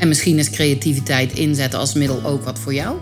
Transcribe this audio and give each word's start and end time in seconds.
En 0.00 0.08
misschien 0.08 0.38
is 0.38 0.50
creativiteit 0.50 1.32
inzetten 1.32 1.78
als 1.78 1.94
middel 1.94 2.24
ook 2.24 2.44
wat 2.44 2.58
voor 2.58 2.74
jou? 2.74 2.98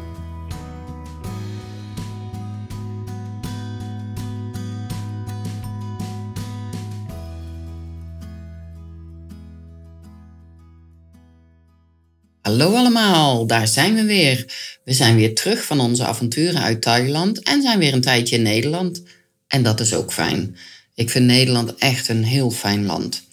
Hallo 12.41 12.75
allemaal, 12.75 13.47
daar 13.47 13.69
zijn 13.69 13.95
we 13.95 14.05
weer. 14.05 14.45
We 14.85 14.93
zijn 14.93 15.17
weer 15.17 15.35
terug 15.35 15.65
van 15.65 15.81
onze 15.81 16.05
avonturen 16.05 16.63
uit 16.63 16.83
Thailand 16.83 17.43
en 17.43 17.63
zijn 17.63 17.79
weer 17.79 17.93
een 17.93 18.01
tijdje 18.01 18.37
in 18.37 18.43
Nederland. 18.43 19.03
En 19.49 19.63
dat 19.63 19.81
is 19.81 19.95
ook 19.95 20.13
fijn. 20.13 20.57
Ik 20.95 21.11
vind 21.11 21.27
Nederland 21.27 21.75
echt 21.75 22.09
een 22.09 22.25
heel 22.25 22.51
fijn 22.51 22.87
land. 22.87 23.28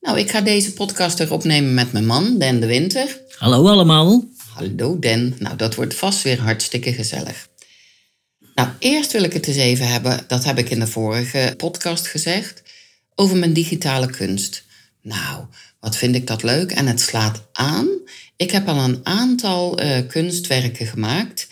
Nou, 0.00 0.18
ik 0.18 0.30
ga 0.30 0.40
deze 0.40 0.72
podcast 0.72 1.20
er 1.20 1.32
opnemen 1.32 1.74
met 1.74 1.92
mijn 1.92 2.06
man, 2.06 2.38
Den 2.38 2.60
de 2.60 2.66
Winter. 2.66 3.20
Hallo 3.36 3.68
allemaal. 3.68 4.24
Hallo 4.54 4.98
Den. 4.98 5.36
Nou, 5.38 5.56
dat 5.56 5.74
wordt 5.74 5.94
vast 5.94 6.22
weer 6.22 6.40
hartstikke 6.40 6.92
gezellig. 6.92 7.48
Nou, 8.54 8.68
eerst 8.78 9.12
wil 9.12 9.22
ik 9.22 9.32
het 9.32 9.46
eens 9.46 9.56
even 9.56 9.86
hebben, 9.86 10.24
dat 10.26 10.44
heb 10.44 10.58
ik 10.58 10.70
in 10.70 10.80
de 10.80 10.86
vorige 10.86 11.54
podcast 11.56 12.06
gezegd, 12.06 12.62
over 13.14 13.36
mijn 13.36 13.52
digitale 13.52 14.10
kunst. 14.10 14.64
Nou, 15.02 15.44
wat 15.80 15.96
vind 15.96 16.14
ik 16.14 16.26
dat 16.26 16.42
leuk 16.42 16.72
en 16.72 16.86
het 16.86 17.00
slaat 17.00 17.42
aan. 17.52 17.88
Ik 18.36 18.50
heb 18.50 18.68
al 18.68 18.78
een 18.78 19.00
aantal 19.02 19.82
uh, 19.82 19.98
kunstwerken 20.08 20.86
gemaakt, 20.86 21.48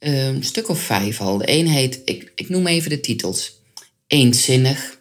uh, 0.00 0.26
een 0.26 0.44
stuk 0.44 0.68
of 0.68 0.80
vijf 0.80 1.20
al. 1.20 1.38
De 1.38 1.52
een 1.52 1.68
heet, 1.68 2.00
ik, 2.04 2.32
ik 2.34 2.48
noem 2.48 2.66
even 2.66 2.90
de 2.90 3.00
titels. 3.00 3.60
Eendzinnig, 4.06 4.98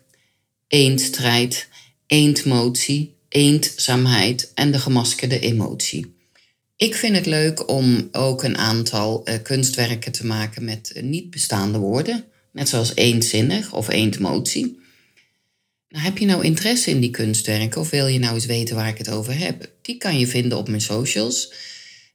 Eendstrijd, 0.67 1.67
Eendmotie, 2.07 3.15
Eendzaamheid 3.29 4.51
en 4.53 4.71
de 4.71 4.79
gemaskerde 4.79 5.39
emotie. 5.39 6.15
Ik 6.75 6.95
vind 6.95 7.15
het 7.15 7.25
leuk 7.25 7.69
om 7.69 8.07
ook 8.11 8.43
een 8.43 8.57
aantal 8.57 9.29
uh, 9.29 9.35
kunstwerken 9.43 10.11
te 10.11 10.25
maken 10.25 10.63
met 10.63 10.91
uh, 10.95 11.03
niet 11.03 11.29
bestaande 11.29 11.77
woorden, 11.77 12.25
net 12.51 12.69
zoals 12.69 12.95
eendzinnig 12.95 13.73
of 13.73 13.89
eendmotie. 13.89 14.79
Nou, 15.89 16.03
heb 16.03 16.17
je 16.17 16.25
nou 16.25 16.43
interesse 16.43 16.89
in 16.89 16.99
die 16.99 17.09
kunstwerken 17.09 17.81
of 17.81 17.89
wil 17.89 18.07
je 18.07 18.19
nou 18.19 18.33
eens 18.33 18.45
weten 18.45 18.75
waar 18.75 18.87
ik 18.87 18.97
het 18.97 19.09
over 19.09 19.37
heb? 19.37 19.71
Die 19.81 19.97
kan 19.97 20.19
je 20.19 20.27
vinden 20.27 20.57
op 20.57 20.67
mijn 20.67 20.81
socials. 20.81 21.53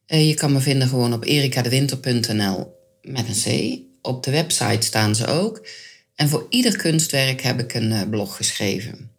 Uh, 0.08 0.28
je 0.28 0.34
kan 0.34 0.52
me 0.52 0.60
vinden 0.60 0.88
gewoon 0.88 1.12
op 1.12 1.24
erikadewinter.nl 1.24 2.72
met 3.02 3.28
een 3.28 3.42
C. 3.42 3.78
Op 4.02 4.22
de 4.22 4.30
website 4.30 4.86
staan 4.86 5.14
ze 5.14 5.26
ook. 5.26 5.66
En 6.14 6.28
voor 6.28 6.46
ieder 6.48 6.76
kunstwerk 6.76 7.40
heb 7.40 7.60
ik 7.60 7.74
een 7.74 8.08
blog 8.10 8.36
geschreven. 8.36 9.11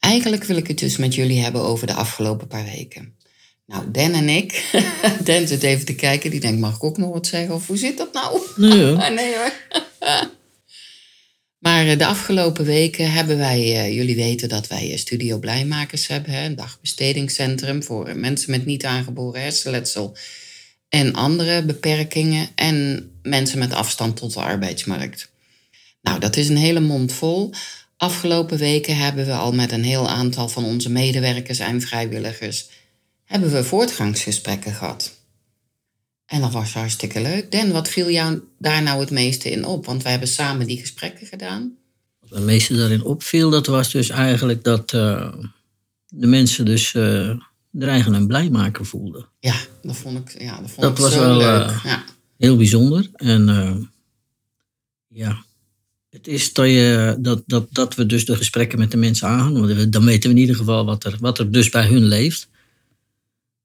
Eigenlijk 0.00 0.44
wil 0.44 0.56
ik 0.56 0.66
het 0.66 0.78
dus 0.78 0.96
met 0.96 1.14
jullie 1.14 1.40
hebben 1.40 1.62
over 1.62 1.86
de 1.86 1.94
afgelopen 1.94 2.46
paar 2.46 2.64
weken. 2.64 3.14
Nou, 3.66 3.90
Dan 3.90 4.12
en 4.12 4.28
ik, 4.28 4.64
Dan 5.24 5.46
zit 5.46 5.62
even 5.62 5.86
te 5.86 5.94
kijken, 5.94 6.30
die 6.30 6.40
denkt, 6.40 6.60
mag 6.60 6.76
ik 6.76 6.84
ook 6.84 6.96
nog 6.96 7.12
wat 7.12 7.26
zeggen? 7.26 7.54
Of 7.54 7.66
hoe 7.66 7.76
zit 7.76 7.98
dat 7.98 8.12
nou? 8.12 8.40
Nee 8.56 8.84
hoor. 8.84 9.10
nee 9.14 9.34
hoor. 9.36 9.52
maar 11.66 11.86
eh, 11.86 11.98
de 11.98 12.06
afgelopen 12.06 12.64
weken 12.64 13.12
hebben 13.12 13.38
wij, 13.38 13.60
uh, 13.60 13.94
jullie 13.94 14.16
weten 14.16 14.48
dat 14.48 14.66
wij 14.66 14.96
Studio 14.96 15.38
Blijmakers 15.38 16.06
hebben, 16.06 16.32
hè, 16.32 16.44
een 16.44 16.56
dagbestedingscentrum 16.56 17.82
voor 17.82 18.16
mensen 18.16 18.50
met 18.50 18.64
niet 18.66 18.84
aangeboren 18.84 19.42
hersenletsel 19.42 20.16
en 20.88 21.12
andere 21.12 21.64
beperkingen 21.64 22.48
en 22.54 23.10
mensen 23.22 23.58
met 23.58 23.72
afstand 23.72 24.16
tot 24.16 24.34
de 24.34 24.40
arbeidsmarkt. 24.40 25.30
Nou, 26.02 26.20
dat 26.20 26.36
is 26.36 26.48
een 26.48 26.56
hele 26.56 26.80
mond 26.80 27.12
vol. 27.12 27.52
Afgelopen 28.00 28.58
weken 28.58 28.96
hebben 28.96 29.26
we 29.26 29.32
al 29.32 29.52
met 29.52 29.72
een 29.72 29.84
heel 29.84 30.08
aantal 30.08 30.48
van 30.48 30.64
onze 30.64 30.90
medewerkers 30.90 31.58
en 31.58 31.80
vrijwilligers 31.80 32.68
hebben 33.24 33.52
we 33.52 33.64
voortgangsgesprekken 33.64 34.72
gehad. 34.72 35.14
En 36.26 36.40
dat 36.40 36.52
was 36.52 36.72
hartstikke 36.72 37.20
leuk. 37.20 37.50
Den, 37.50 37.72
wat 37.72 37.88
viel 37.88 38.10
jou 38.10 38.40
daar 38.58 38.82
nou 38.82 39.00
het 39.00 39.10
meeste 39.10 39.50
in 39.50 39.64
op? 39.64 39.86
Want 39.86 40.02
wij 40.02 40.10
hebben 40.10 40.28
samen 40.28 40.66
die 40.66 40.78
gesprekken 40.78 41.26
gedaan. 41.26 41.76
Wat 42.20 42.30
het 42.30 42.42
meeste 42.42 42.76
daarin 42.76 43.02
opviel, 43.02 43.50
dat 43.50 43.66
was 43.66 43.90
dus 43.90 44.08
eigenlijk 44.08 44.64
dat 44.64 44.92
uh, 44.92 45.32
de 46.08 46.26
mensen 46.26 46.64
dus 46.64 46.94
uh, 46.94 47.28
er 47.28 47.88
eigenlijk 47.88 48.20
een 48.20 48.26
blijmaker 48.26 48.86
voelden. 48.86 49.28
Ja, 49.40 49.56
dat 49.82 49.96
vond 49.96 50.18
ik, 50.18 50.40
ja, 50.42 50.60
dat 50.60 50.70
vond 50.70 50.80
dat 50.80 50.90
ik 50.90 51.04
was 51.04 51.12
zo 51.12 51.20
wel 51.20 51.36
leuk. 51.36 51.70
Uh, 51.70 51.84
ja. 51.84 52.04
heel 52.36 52.56
bijzonder. 52.56 53.08
En 53.12 53.90
ja, 55.08 55.44
het 56.10 56.26
is 56.26 56.52
dat, 56.52 56.66
je, 56.66 57.16
dat, 57.18 57.42
dat, 57.46 57.66
dat 57.70 57.94
we 57.94 58.06
dus 58.06 58.24
de 58.24 58.36
gesprekken 58.36 58.78
met 58.78 58.90
de 58.90 58.96
mensen 58.96 59.28
aangaan. 59.28 59.90
Dan 59.90 60.04
weten 60.04 60.30
we 60.30 60.36
in 60.36 60.40
ieder 60.40 60.56
geval 60.56 60.84
wat 60.84 61.04
er, 61.04 61.16
wat 61.20 61.38
er 61.38 61.52
dus 61.52 61.68
bij 61.68 61.86
hun 61.86 62.04
leeft. 62.04 62.48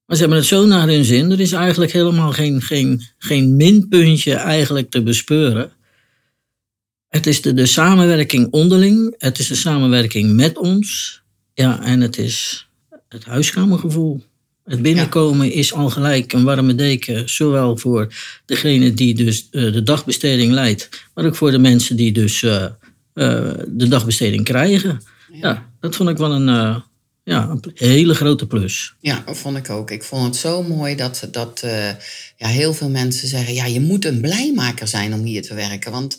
Maar 0.06 0.16
ze 0.16 0.22
hebben 0.22 0.38
het 0.38 0.48
zo 0.48 0.66
naar 0.66 0.88
hun 0.88 1.04
zin. 1.04 1.30
Er 1.30 1.40
is 1.40 1.52
eigenlijk 1.52 1.92
helemaal 1.92 2.32
geen, 2.32 2.62
geen, 2.62 3.02
geen 3.18 3.56
minpuntje 3.56 4.34
eigenlijk 4.34 4.90
te 4.90 5.02
bespeuren. 5.02 5.72
Het 7.08 7.26
is 7.26 7.42
de, 7.42 7.54
de 7.54 7.66
samenwerking 7.66 8.52
onderling. 8.52 9.14
Het 9.18 9.38
is 9.38 9.46
de 9.46 9.54
samenwerking 9.54 10.32
met 10.32 10.58
ons. 10.58 11.20
Ja, 11.54 11.82
en 11.82 12.00
het 12.00 12.18
is 12.18 12.68
het 13.08 13.24
huiskamergevoel. 13.24 14.24
Het 14.66 14.82
binnenkomen 14.82 15.46
ja. 15.46 15.52
is 15.52 15.72
al 15.72 15.90
gelijk 15.90 16.32
een 16.32 16.44
warme 16.44 16.74
deken, 16.74 17.28
zowel 17.28 17.76
voor 17.76 18.14
degene 18.44 18.94
die 18.94 19.14
dus 19.14 19.48
uh, 19.50 19.72
de 19.72 19.82
dagbesteding 19.82 20.52
leidt, 20.52 20.88
maar 21.14 21.24
ook 21.24 21.36
voor 21.36 21.50
de 21.50 21.58
mensen 21.58 21.96
die 21.96 22.12
dus 22.12 22.42
uh, 22.42 22.52
uh, 22.62 22.70
de 23.66 23.88
dagbesteding 23.88 24.44
krijgen. 24.44 25.00
Ja. 25.32 25.48
ja. 25.48 25.70
dat 25.80 25.96
vond 25.96 26.08
ik 26.08 26.16
wel 26.16 26.32
een, 26.32 26.82
ja, 27.24 27.48
een 27.50 27.60
hele 27.74 28.14
grote 28.14 28.46
plus. 28.46 28.94
Ja, 29.00 29.22
dat 29.26 29.38
vond 29.38 29.56
ik 29.56 29.70
ook. 29.70 29.90
Ik 29.90 30.02
vond 30.02 30.24
het 30.24 30.36
zo 30.36 30.62
mooi 30.62 30.96
dat, 30.96 31.28
dat 31.30 31.64
ja, 32.36 32.48
heel 32.48 32.74
veel 32.74 32.90
mensen 32.90 33.28
zeggen, 33.28 33.54
ja, 33.54 33.66
je 33.66 33.80
moet 33.80 34.04
een 34.04 34.20
blijmaker 34.20 34.88
zijn 34.88 35.14
om 35.14 35.22
hier 35.22 35.42
te 35.42 35.54
werken, 35.54 35.92
want 35.92 36.18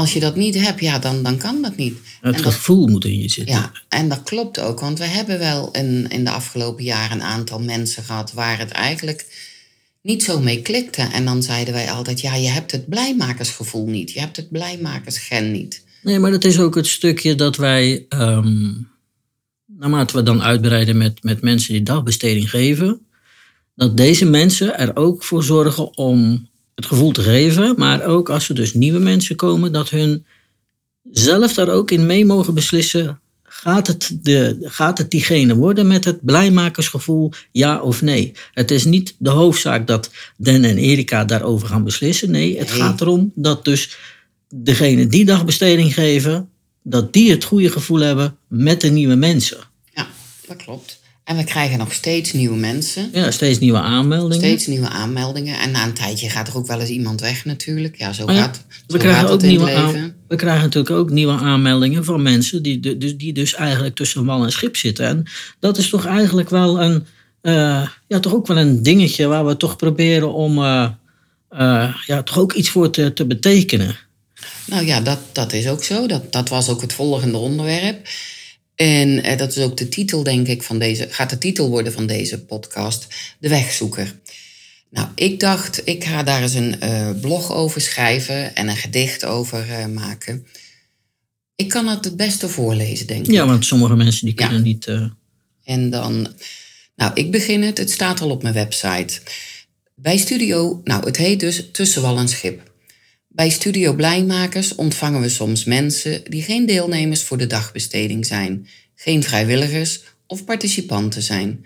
als 0.00 0.12
je 0.12 0.20
dat 0.20 0.36
niet 0.36 0.54
hebt, 0.54 0.80
ja, 0.80 0.98
dan, 0.98 1.22
dan 1.22 1.38
kan 1.38 1.62
dat 1.62 1.76
niet. 1.76 1.98
Het 2.20 2.34
en 2.34 2.42
gevoel 2.42 2.80
dat, 2.80 2.90
moet 2.90 3.04
in 3.04 3.18
je 3.18 3.28
zitten. 3.28 3.54
Ja, 3.54 3.72
en 3.88 4.08
dat 4.08 4.22
klopt 4.22 4.60
ook. 4.60 4.80
Want 4.80 4.98
we 4.98 5.04
hebben 5.04 5.38
wel 5.38 5.70
in, 5.70 6.08
in 6.08 6.24
de 6.24 6.30
afgelopen 6.30 6.84
jaren 6.84 7.16
een 7.16 7.22
aantal 7.22 7.60
mensen 7.60 8.02
gehad 8.02 8.32
waar 8.32 8.58
het 8.58 8.70
eigenlijk 8.70 9.26
niet 10.02 10.22
zo 10.22 10.40
mee 10.40 10.62
klikte. 10.62 11.02
En 11.02 11.24
dan 11.24 11.42
zeiden 11.42 11.74
wij 11.74 11.90
altijd, 11.90 12.20
ja, 12.20 12.34
je 12.34 12.48
hebt 12.48 12.72
het 12.72 12.88
blijmakersgevoel 12.88 13.86
niet. 13.86 14.12
Je 14.12 14.20
hebt 14.20 14.36
het 14.36 14.50
blijmakersgen 14.50 15.52
niet. 15.52 15.84
Nee, 16.02 16.18
maar 16.18 16.30
dat 16.30 16.44
is 16.44 16.58
ook 16.58 16.74
het 16.74 16.86
stukje 16.86 17.34
dat 17.34 17.56
wij, 17.56 18.06
um, 18.08 18.88
naarmate 19.66 20.16
we 20.16 20.22
dan 20.22 20.42
uitbreiden 20.42 20.96
met, 20.96 21.22
met 21.22 21.42
mensen 21.42 21.72
die 21.72 21.82
dagbesteding 21.82 22.50
geven, 22.50 23.06
dat 23.74 23.96
deze 23.96 24.24
mensen 24.24 24.78
er 24.78 24.96
ook 24.96 25.24
voor 25.24 25.44
zorgen 25.44 25.96
om 25.96 26.48
het 26.80 26.88
gevoel 26.88 27.12
te 27.12 27.22
geven, 27.22 27.74
maar 27.76 28.04
ook 28.04 28.30
als 28.30 28.48
er 28.48 28.54
dus 28.54 28.74
nieuwe 28.74 28.98
mensen 28.98 29.36
komen, 29.36 29.72
dat 29.72 29.90
hun 29.90 30.24
zelf 31.10 31.54
daar 31.54 31.68
ook 31.68 31.90
in 31.90 32.06
mee 32.06 32.24
mogen 32.26 32.54
beslissen. 32.54 33.20
Gaat 33.42 33.86
het, 33.86 34.18
de, 34.22 34.58
gaat 34.62 34.98
het 34.98 35.10
diegene 35.10 35.54
worden 35.54 35.86
met 35.86 36.04
het 36.04 36.24
blijmakersgevoel, 36.24 37.32
ja 37.52 37.80
of 37.80 38.02
nee? 38.02 38.32
Het 38.52 38.70
is 38.70 38.84
niet 38.84 39.14
de 39.18 39.30
hoofdzaak 39.30 39.86
dat 39.86 40.10
Den 40.36 40.64
en 40.64 40.78
Erika 40.78 41.24
daarover 41.24 41.68
gaan 41.68 41.84
beslissen. 41.84 42.30
Nee, 42.30 42.58
het 42.58 42.68
nee. 42.68 42.78
gaat 42.78 43.00
erom 43.00 43.32
dat 43.34 43.64
dus 43.64 43.96
degene 44.48 45.06
die 45.06 45.24
dagbesteding 45.24 45.94
geven, 45.94 46.48
dat 46.82 47.12
die 47.12 47.30
het 47.30 47.44
goede 47.44 47.70
gevoel 47.70 48.00
hebben 48.00 48.36
met 48.46 48.80
de 48.80 48.90
nieuwe 48.90 49.14
mensen. 49.14 49.58
Ja, 49.94 50.06
dat 50.46 50.56
klopt. 50.56 50.99
En 51.30 51.36
we 51.36 51.44
krijgen 51.44 51.78
nog 51.78 51.92
steeds 51.92 52.32
nieuwe 52.32 52.56
mensen. 52.56 53.10
Ja, 53.12 53.30
steeds 53.30 53.58
nieuwe 53.58 53.78
aanmeldingen. 53.78 54.36
Steeds 54.36 54.66
nieuwe 54.66 54.88
aanmeldingen. 54.88 55.58
En 55.58 55.70
na 55.70 55.84
een 55.84 55.94
tijdje 55.94 56.30
gaat 56.30 56.48
er 56.48 56.56
ook 56.56 56.66
wel 56.66 56.80
eens 56.80 56.88
iemand 56.88 57.20
weg 57.20 57.44
natuurlijk. 57.44 57.98
Ja, 57.98 58.12
zo 58.12 58.32
ja, 58.32 58.40
gaat, 58.40 58.56
zo 58.56 58.62
we, 58.86 58.98
krijgen 58.98 59.20
gaat 59.20 59.30
ook 59.30 59.42
nieuwe 59.42 59.74
aan- 59.74 60.14
we 60.28 60.36
krijgen 60.36 60.62
natuurlijk 60.62 60.94
ook 60.94 61.10
nieuwe 61.10 61.32
aanmeldingen 61.32 62.04
van 62.04 62.22
mensen 62.22 62.62
die, 62.62 62.98
dus, 62.98 63.16
die 63.16 63.32
dus 63.32 63.54
eigenlijk 63.54 63.94
tussen 63.94 64.24
wal 64.24 64.44
en 64.44 64.52
schip 64.52 64.76
zitten. 64.76 65.06
En 65.06 65.26
dat 65.58 65.78
is 65.78 65.88
toch 65.88 66.06
eigenlijk 66.06 66.50
wel 66.50 66.80
een, 66.80 67.06
eh, 67.40 67.88
ja, 68.06 68.20
toch 68.20 68.34
ook 68.34 68.46
wel 68.46 68.58
een 68.58 68.82
dingetje 68.82 69.26
waar 69.26 69.46
we 69.46 69.56
toch 69.56 69.76
proberen 69.76 70.32
om 70.32 70.58
eh, 70.58 70.88
eh, 71.48 71.94
ja, 72.06 72.22
toch 72.22 72.38
ook 72.38 72.52
iets 72.52 72.70
voor 72.70 72.90
te, 72.90 73.12
te 73.12 73.26
betekenen. 73.26 73.96
Nou 74.66 74.86
ja, 74.86 75.00
dat, 75.00 75.18
dat 75.32 75.52
is 75.52 75.68
ook 75.68 75.84
zo. 75.84 76.06
Dat, 76.06 76.32
dat 76.32 76.48
was 76.48 76.68
ook 76.68 76.80
het 76.80 76.92
volgende 76.92 77.38
onderwerp. 77.38 78.08
En 78.80 79.22
eh, 79.22 79.38
dat 79.38 79.56
is 79.56 79.62
ook 79.62 79.76
de 79.76 79.88
titel, 79.88 80.22
denk 80.22 80.46
ik, 80.48 80.62
van 80.62 80.78
deze, 80.78 81.06
gaat 81.10 81.30
de 81.30 81.38
titel 81.38 81.68
worden 81.68 81.92
van 81.92 82.06
deze 82.06 82.44
podcast, 82.44 83.06
De 83.38 83.48
Wegzoeker. 83.48 84.14
Nou, 84.90 85.08
ik 85.14 85.40
dacht, 85.40 85.80
ik 85.84 86.04
ga 86.04 86.22
daar 86.22 86.42
eens 86.42 86.54
een 86.54 86.80
eh, 86.80 87.10
blog 87.20 87.52
over 87.52 87.80
schrijven 87.80 88.54
en 88.54 88.68
een 88.68 88.76
gedicht 88.76 89.24
over 89.24 89.70
eh, 89.70 89.86
maken. 89.86 90.46
Ik 91.54 91.68
kan 91.68 91.88
het 91.88 92.04
het 92.04 92.16
beste 92.16 92.48
voorlezen, 92.48 93.06
denk 93.06 93.26
ik. 93.26 93.32
Ja, 93.32 93.46
want 93.46 93.64
sommige 93.64 93.96
mensen 93.96 94.26
die 94.26 94.34
Ja. 94.38 94.46
kunnen 94.46 94.62
niet... 94.62 94.86
En 95.64 95.90
dan, 95.90 96.28
nou, 96.96 97.10
ik 97.14 97.30
begin 97.30 97.62
het. 97.62 97.78
Het 97.78 97.90
staat 97.90 98.20
al 98.20 98.30
op 98.30 98.42
mijn 98.42 98.54
website. 98.54 99.20
Bij 99.94 100.16
Studio, 100.16 100.80
nou, 100.84 101.04
het 101.04 101.16
heet 101.16 101.40
dus 101.40 101.68
Tussen 101.72 102.02
wal 102.02 102.18
en 102.18 102.28
schip. 102.28 102.69
Bij 103.32 103.50
Studio 103.50 103.94
Blijmakers 103.94 104.74
ontvangen 104.74 105.20
we 105.20 105.28
soms 105.28 105.64
mensen 105.64 106.22
die 106.24 106.42
geen 106.42 106.66
deelnemers 106.66 107.22
voor 107.22 107.38
de 107.38 107.46
dagbesteding 107.46 108.26
zijn, 108.26 108.66
geen 108.94 109.22
vrijwilligers 109.22 110.00
of 110.26 110.44
participanten 110.44 111.22
zijn. 111.22 111.64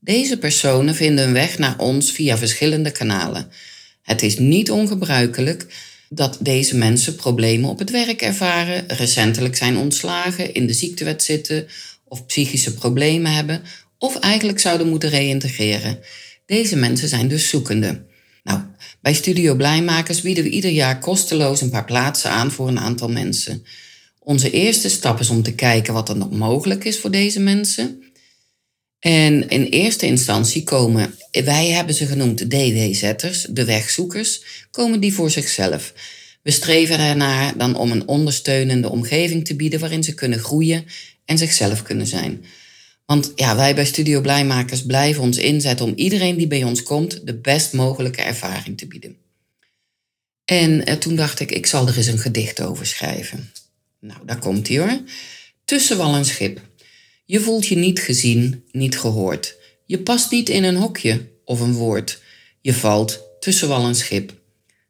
Deze 0.00 0.38
personen 0.38 0.94
vinden 0.94 1.24
hun 1.24 1.32
weg 1.32 1.58
naar 1.58 1.78
ons 1.78 2.12
via 2.12 2.38
verschillende 2.38 2.90
kanalen. 2.90 3.48
Het 4.02 4.22
is 4.22 4.38
niet 4.38 4.70
ongebruikelijk 4.70 5.66
dat 6.08 6.38
deze 6.40 6.76
mensen 6.76 7.14
problemen 7.14 7.70
op 7.70 7.78
het 7.78 7.90
werk 7.90 8.22
ervaren, 8.22 8.84
recentelijk 8.88 9.56
zijn 9.56 9.76
ontslagen, 9.76 10.54
in 10.54 10.66
de 10.66 10.72
ziektewet 10.72 11.22
zitten 11.22 11.66
of 12.04 12.26
psychische 12.26 12.74
problemen 12.74 13.32
hebben 13.32 13.62
of 13.98 14.18
eigenlijk 14.18 14.58
zouden 14.58 14.88
moeten 14.88 15.08
reïntegreren. 15.10 15.98
Deze 16.46 16.76
mensen 16.76 17.08
zijn 17.08 17.28
dus 17.28 17.48
zoekende. 17.48 18.04
Nou, 18.46 18.60
bij 19.00 19.14
Studio 19.14 19.54
Blijmakers 19.54 20.20
bieden 20.20 20.44
we 20.44 20.50
ieder 20.50 20.70
jaar 20.70 20.98
kosteloos 20.98 21.60
een 21.60 21.70
paar 21.70 21.84
plaatsen 21.84 22.30
aan 22.30 22.50
voor 22.50 22.68
een 22.68 22.78
aantal 22.78 23.08
mensen. 23.08 23.64
Onze 24.18 24.50
eerste 24.50 24.88
stap 24.88 25.20
is 25.20 25.30
om 25.30 25.42
te 25.42 25.54
kijken 25.54 25.94
wat 25.94 26.08
er 26.08 26.16
nog 26.16 26.30
mogelijk 26.30 26.84
is 26.84 26.98
voor 26.98 27.10
deze 27.10 27.40
mensen. 27.40 28.02
En 28.98 29.48
in 29.48 29.64
eerste 29.64 30.06
instantie 30.06 30.62
komen, 30.62 31.14
wij 31.30 31.66
hebben 31.66 31.94
ze 31.94 32.06
genoemd 32.06 32.50
DW-zetters, 32.50 33.46
de 33.50 33.64
wegzoekers, 33.64 34.42
komen 34.70 35.00
die 35.00 35.14
voor 35.14 35.30
zichzelf. 35.30 35.92
We 36.42 36.50
streven 36.50 36.98
ernaar 36.98 37.56
dan 37.58 37.76
om 37.76 37.90
een 37.90 38.08
ondersteunende 38.08 38.90
omgeving 38.90 39.44
te 39.44 39.56
bieden 39.56 39.80
waarin 39.80 40.04
ze 40.04 40.14
kunnen 40.14 40.38
groeien 40.38 40.84
en 41.24 41.38
zichzelf 41.38 41.82
kunnen 41.82 42.06
zijn. 42.06 42.44
Want 43.06 43.32
ja, 43.34 43.56
wij 43.56 43.74
bij 43.74 43.84
Studio 43.84 44.20
Blijmakers 44.20 44.82
blijven 44.82 45.22
ons 45.22 45.36
inzetten 45.36 45.86
om 45.86 45.92
iedereen 45.96 46.36
die 46.36 46.46
bij 46.46 46.64
ons 46.64 46.82
komt 46.82 47.26
de 47.26 47.34
best 47.34 47.72
mogelijke 47.72 48.22
ervaring 48.22 48.78
te 48.78 48.86
bieden. 48.86 49.16
En 50.44 50.86
eh, 50.86 50.96
toen 50.96 51.16
dacht 51.16 51.40
ik, 51.40 51.50
ik 51.50 51.66
zal 51.66 51.88
er 51.88 51.96
eens 51.96 52.06
een 52.06 52.18
gedicht 52.18 52.60
over 52.60 52.86
schrijven. 52.86 53.52
Nou, 54.00 54.20
daar 54.26 54.38
komt 54.38 54.68
hij 54.68 54.78
hoor. 54.78 55.00
Tussen 55.64 55.96
wal 55.96 56.14
en 56.14 56.24
schip. 56.24 56.60
Je 57.24 57.40
voelt 57.40 57.66
je 57.66 57.76
niet 57.76 58.00
gezien, 58.00 58.64
niet 58.70 58.98
gehoord. 58.98 59.56
Je 59.86 59.98
past 59.98 60.30
niet 60.30 60.48
in 60.48 60.64
een 60.64 60.76
hokje 60.76 61.28
of 61.44 61.60
een 61.60 61.74
woord. 61.74 62.20
Je 62.60 62.74
valt 62.74 63.20
tussen 63.40 63.68
wal 63.68 63.86
en 63.86 63.94
schip. 63.94 64.34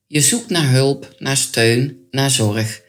Je 0.07 0.21
zoekt 0.21 0.51
naar 0.51 0.71
hulp, 0.71 1.15
naar 1.19 1.37
steun, 1.37 2.07
naar 2.11 2.31
zorg. 2.31 2.83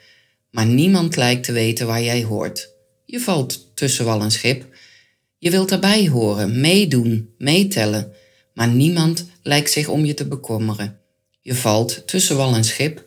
Maar 0.51 0.65
niemand 0.65 1.15
lijkt 1.15 1.43
te 1.43 1.51
weten 1.51 1.87
waar 1.87 2.03
jij 2.03 2.23
hoort. 2.23 2.69
Je 3.05 3.19
valt 3.19 3.75
tussen 3.75 4.05
wal 4.05 4.21
en 4.21 4.31
schip. 4.31 4.65
Je 5.37 5.49
wilt 5.49 5.71
erbij 5.71 6.07
horen, 6.07 6.59
meedoen, 6.59 7.29
meetellen. 7.37 8.11
Maar 8.53 8.67
niemand 8.67 9.25
lijkt 9.43 9.71
zich 9.71 9.87
om 9.87 10.05
je 10.05 10.13
te 10.13 10.27
bekommeren. 10.27 10.99
Je 11.41 11.55
valt 11.55 12.07
tussen 12.07 12.37
wal 12.37 12.55
en 12.55 12.63
schip. 12.63 13.05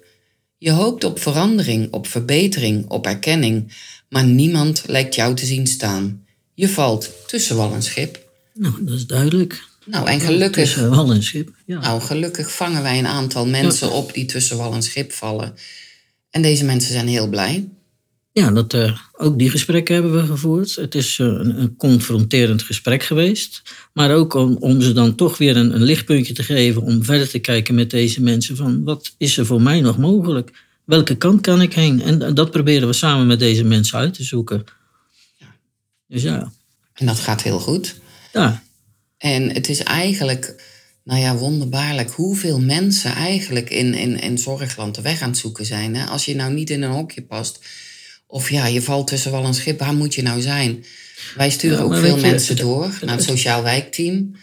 Je 0.58 0.70
hoopt 0.70 1.04
op 1.04 1.20
verandering, 1.20 1.92
op 1.92 2.06
verbetering, 2.06 2.90
op 2.90 3.06
erkenning. 3.06 3.72
Maar 4.08 4.24
niemand 4.24 4.82
lijkt 4.86 5.14
jou 5.14 5.34
te 5.34 5.46
zien 5.46 5.66
staan. 5.66 6.24
Je 6.54 6.68
valt 6.68 7.10
tussen 7.26 7.56
wal 7.56 7.74
en 7.74 7.82
schip. 7.82 8.28
nou, 8.54 8.84
dat 8.84 8.94
is 8.94 9.06
duidelijk. 9.06 9.68
Nou, 9.86 10.08
en 10.08 10.20
gelukkig, 10.20 10.64
Tussen 10.64 10.90
wal 10.90 11.12
en 11.12 11.22
schip. 11.22 11.54
Ja. 11.66 11.80
nou, 11.80 12.00
gelukkig 12.00 12.52
vangen 12.52 12.82
wij 12.82 12.98
een 12.98 13.06
aantal 13.06 13.46
mensen 13.46 13.92
op 13.92 14.14
die 14.14 14.24
tussen 14.24 14.56
wal 14.56 14.72
en 14.72 14.82
schip 14.82 15.12
vallen. 15.12 15.54
En 16.30 16.42
deze 16.42 16.64
mensen 16.64 16.92
zijn 16.92 17.08
heel 17.08 17.28
blij. 17.28 17.68
Ja, 18.32 18.50
dat, 18.50 18.74
eh, 18.74 18.98
ook 19.12 19.38
die 19.38 19.50
gesprekken 19.50 19.94
hebben 19.94 20.12
we 20.12 20.26
gevoerd. 20.26 20.74
Het 20.74 20.94
is 20.94 21.18
eh, 21.18 21.26
een, 21.26 21.60
een 21.60 21.76
confronterend 21.76 22.62
gesprek 22.62 23.02
geweest. 23.02 23.62
Maar 23.92 24.14
ook 24.14 24.34
om, 24.34 24.56
om 24.56 24.80
ze 24.80 24.92
dan 24.92 25.14
toch 25.14 25.38
weer 25.38 25.56
een, 25.56 25.74
een 25.74 25.82
lichtpuntje 25.82 26.32
te 26.32 26.42
geven 26.42 26.82
om 26.82 27.04
verder 27.04 27.28
te 27.28 27.38
kijken 27.38 27.74
met 27.74 27.90
deze 27.90 28.22
mensen 28.22 28.56
van 28.56 28.84
wat 28.84 29.14
is 29.18 29.36
er 29.36 29.46
voor 29.46 29.62
mij 29.62 29.80
nog 29.80 29.98
mogelijk? 29.98 30.50
Welke 30.84 31.16
kant 31.16 31.40
kan 31.40 31.62
ik 31.62 31.74
heen? 31.74 32.02
En 32.02 32.34
dat 32.34 32.50
proberen 32.50 32.88
we 32.88 32.94
samen 32.94 33.26
met 33.26 33.38
deze 33.38 33.64
mensen 33.64 33.98
uit 33.98 34.14
te 34.14 34.24
zoeken. 34.24 34.64
Dus 36.06 36.22
ja, 36.22 36.52
En 36.92 37.06
dat 37.06 37.18
gaat 37.18 37.42
heel 37.42 37.58
goed. 37.58 38.00
ja, 38.32 38.62
En 39.18 39.50
het 39.50 39.68
is 39.68 39.82
eigenlijk, 39.82 40.62
nou 41.04 41.20
ja, 41.20 41.36
wonderbaarlijk 41.36 42.10
hoeveel 42.10 42.60
mensen 42.60 43.12
eigenlijk 43.12 43.70
in, 43.70 43.94
in, 43.94 44.20
in 44.20 44.38
zorgland 44.38 44.94
de 44.94 45.02
weg 45.02 45.22
aan 45.22 45.28
het 45.28 45.38
zoeken 45.38 45.66
zijn. 45.66 45.94
Hè? 45.94 46.04
Als 46.04 46.24
je 46.24 46.34
nou 46.34 46.52
niet 46.52 46.70
in 46.70 46.82
een 46.82 46.90
hokje 46.90 47.22
past, 47.22 47.64
of 48.30 48.50
ja, 48.50 48.66
je 48.66 48.82
valt 48.82 49.06
tussen 49.06 49.30
wal 49.30 49.44
en 49.44 49.54
schip, 49.54 49.78
waar 49.78 49.94
moet 49.94 50.14
je 50.14 50.22
nou 50.22 50.40
zijn? 50.40 50.84
Wij 51.36 51.50
sturen 51.50 51.78
Ja, 51.78 51.84
ook 51.84 51.96
veel 51.96 52.16
je, 52.16 52.20
mensen 52.22 52.54
het- 52.54 52.62
door 52.64 52.98
naar 53.04 53.16
het 53.16 53.24
sociaal 53.24 53.62
wijkteam. 53.62 54.36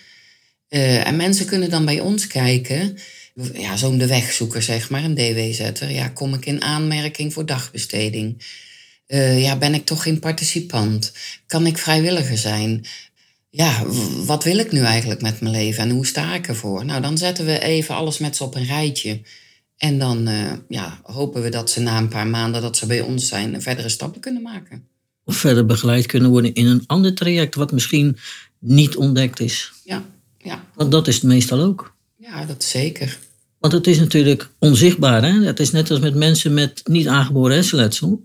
Eh, 0.70 1.08
en 1.08 1.16
mensen 1.16 1.46
kunnen 1.46 1.70
dan 1.70 1.86
bij 1.86 2.00
ons 2.00 2.28
kijken, 2.28 2.98
ja, 3.54 3.78
zo'n 3.78 3.98
de 3.98 4.08
wegzoeker 4.08 4.62
zeg 4.62 4.90
maar, 4.90 5.04
een 5.04 5.16
DW-zetter. 5.16 5.92
Ja, 5.92 6.08
kom 6.08 6.34
ik 6.34 6.46
in 6.46 6.62
aanmerking 6.62 7.34
voor 7.34 7.46
dagbesteding? 7.46 8.44
Eh, 9.08 9.42
ja, 9.42 9.56
ben 9.58 9.74
ik 9.74 9.86
toch 9.86 10.04
geen 10.04 10.20
participant? 10.20 11.12
Kan 11.48 11.66
ik 11.66 11.78
vrijwilliger 11.78 12.38
zijn? 12.38 12.86
Ja, 13.50 13.84
wat 14.26 14.44
wil 14.44 14.58
ik 14.58 14.72
nu 14.72 14.82
eigenlijk 14.82 15.22
met 15.22 15.40
mijn 15.42 15.54
leven 15.56 15.84
en 15.84 15.90
hoe 15.90 16.06
sta 16.06 16.36
ik 16.36 16.48
ervoor? 16.48 16.86
Nou, 16.86 17.02
dan 17.02 17.18
zetten 17.18 17.46
we 17.46 17.60
even 17.62 17.96
alles 17.96 18.18
met 18.18 18.36
ze 18.36 18.44
op 18.44 18.56
een 18.56 18.66
rijtje. 18.66 19.22
En 19.78 20.00
dan 20.00 20.28
eh, 20.28 20.52
ja, 20.68 21.00
hopen 21.04 21.42
we 21.42 21.50
dat 21.50 21.70
ze 21.70 21.80
na 21.80 21.98
een 21.98 22.08
paar 22.08 22.28
maanden 22.28 22.62
dat 22.62 22.78
ze 22.78 22.86
bij 22.86 23.02
ons 23.02 23.28
zijn 23.28 23.62
verdere 23.62 23.90
stappen 23.90 24.22
kunnen 24.22 24.42
maken. 24.42 24.88
of 25.24 25.36
verder 25.38 25.66
begeleid 25.66 26.06
kunnen 26.06 26.30
worden 26.30 26.54
in 26.54 26.66
een 26.66 26.84
ander 26.88 27.14
traject 27.16 27.56
wat 27.56 27.72
misschien 27.72 28.18
niet 28.60 28.96
ontdekt 28.96 29.40
is. 29.40 29.74
Ja, 29.84 30.04
ja, 30.38 30.64
Want 30.76 30.92
dat 30.92 31.08
is 31.08 31.16
het 31.16 31.24
meestal 31.24 31.60
ook. 31.62 31.96
ja 32.18 32.46
dat 32.46 32.64
zeker. 32.64 33.18
Want 33.60 33.74
het 33.74 33.88
is 33.88 34.00
natuurlijk 34.00 34.50
onzichtbaar. 34.60 35.24
Hè? 35.24 35.44
Het 35.46 35.60
is 35.60 35.72
net 35.72 35.90
als 35.92 36.00
met 36.00 36.16
mensen 36.16 36.54
met 36.54 36.82
niet 36.84 37.08
aangeboren 37.08 37.54
hersenletsel. 37.56 38.24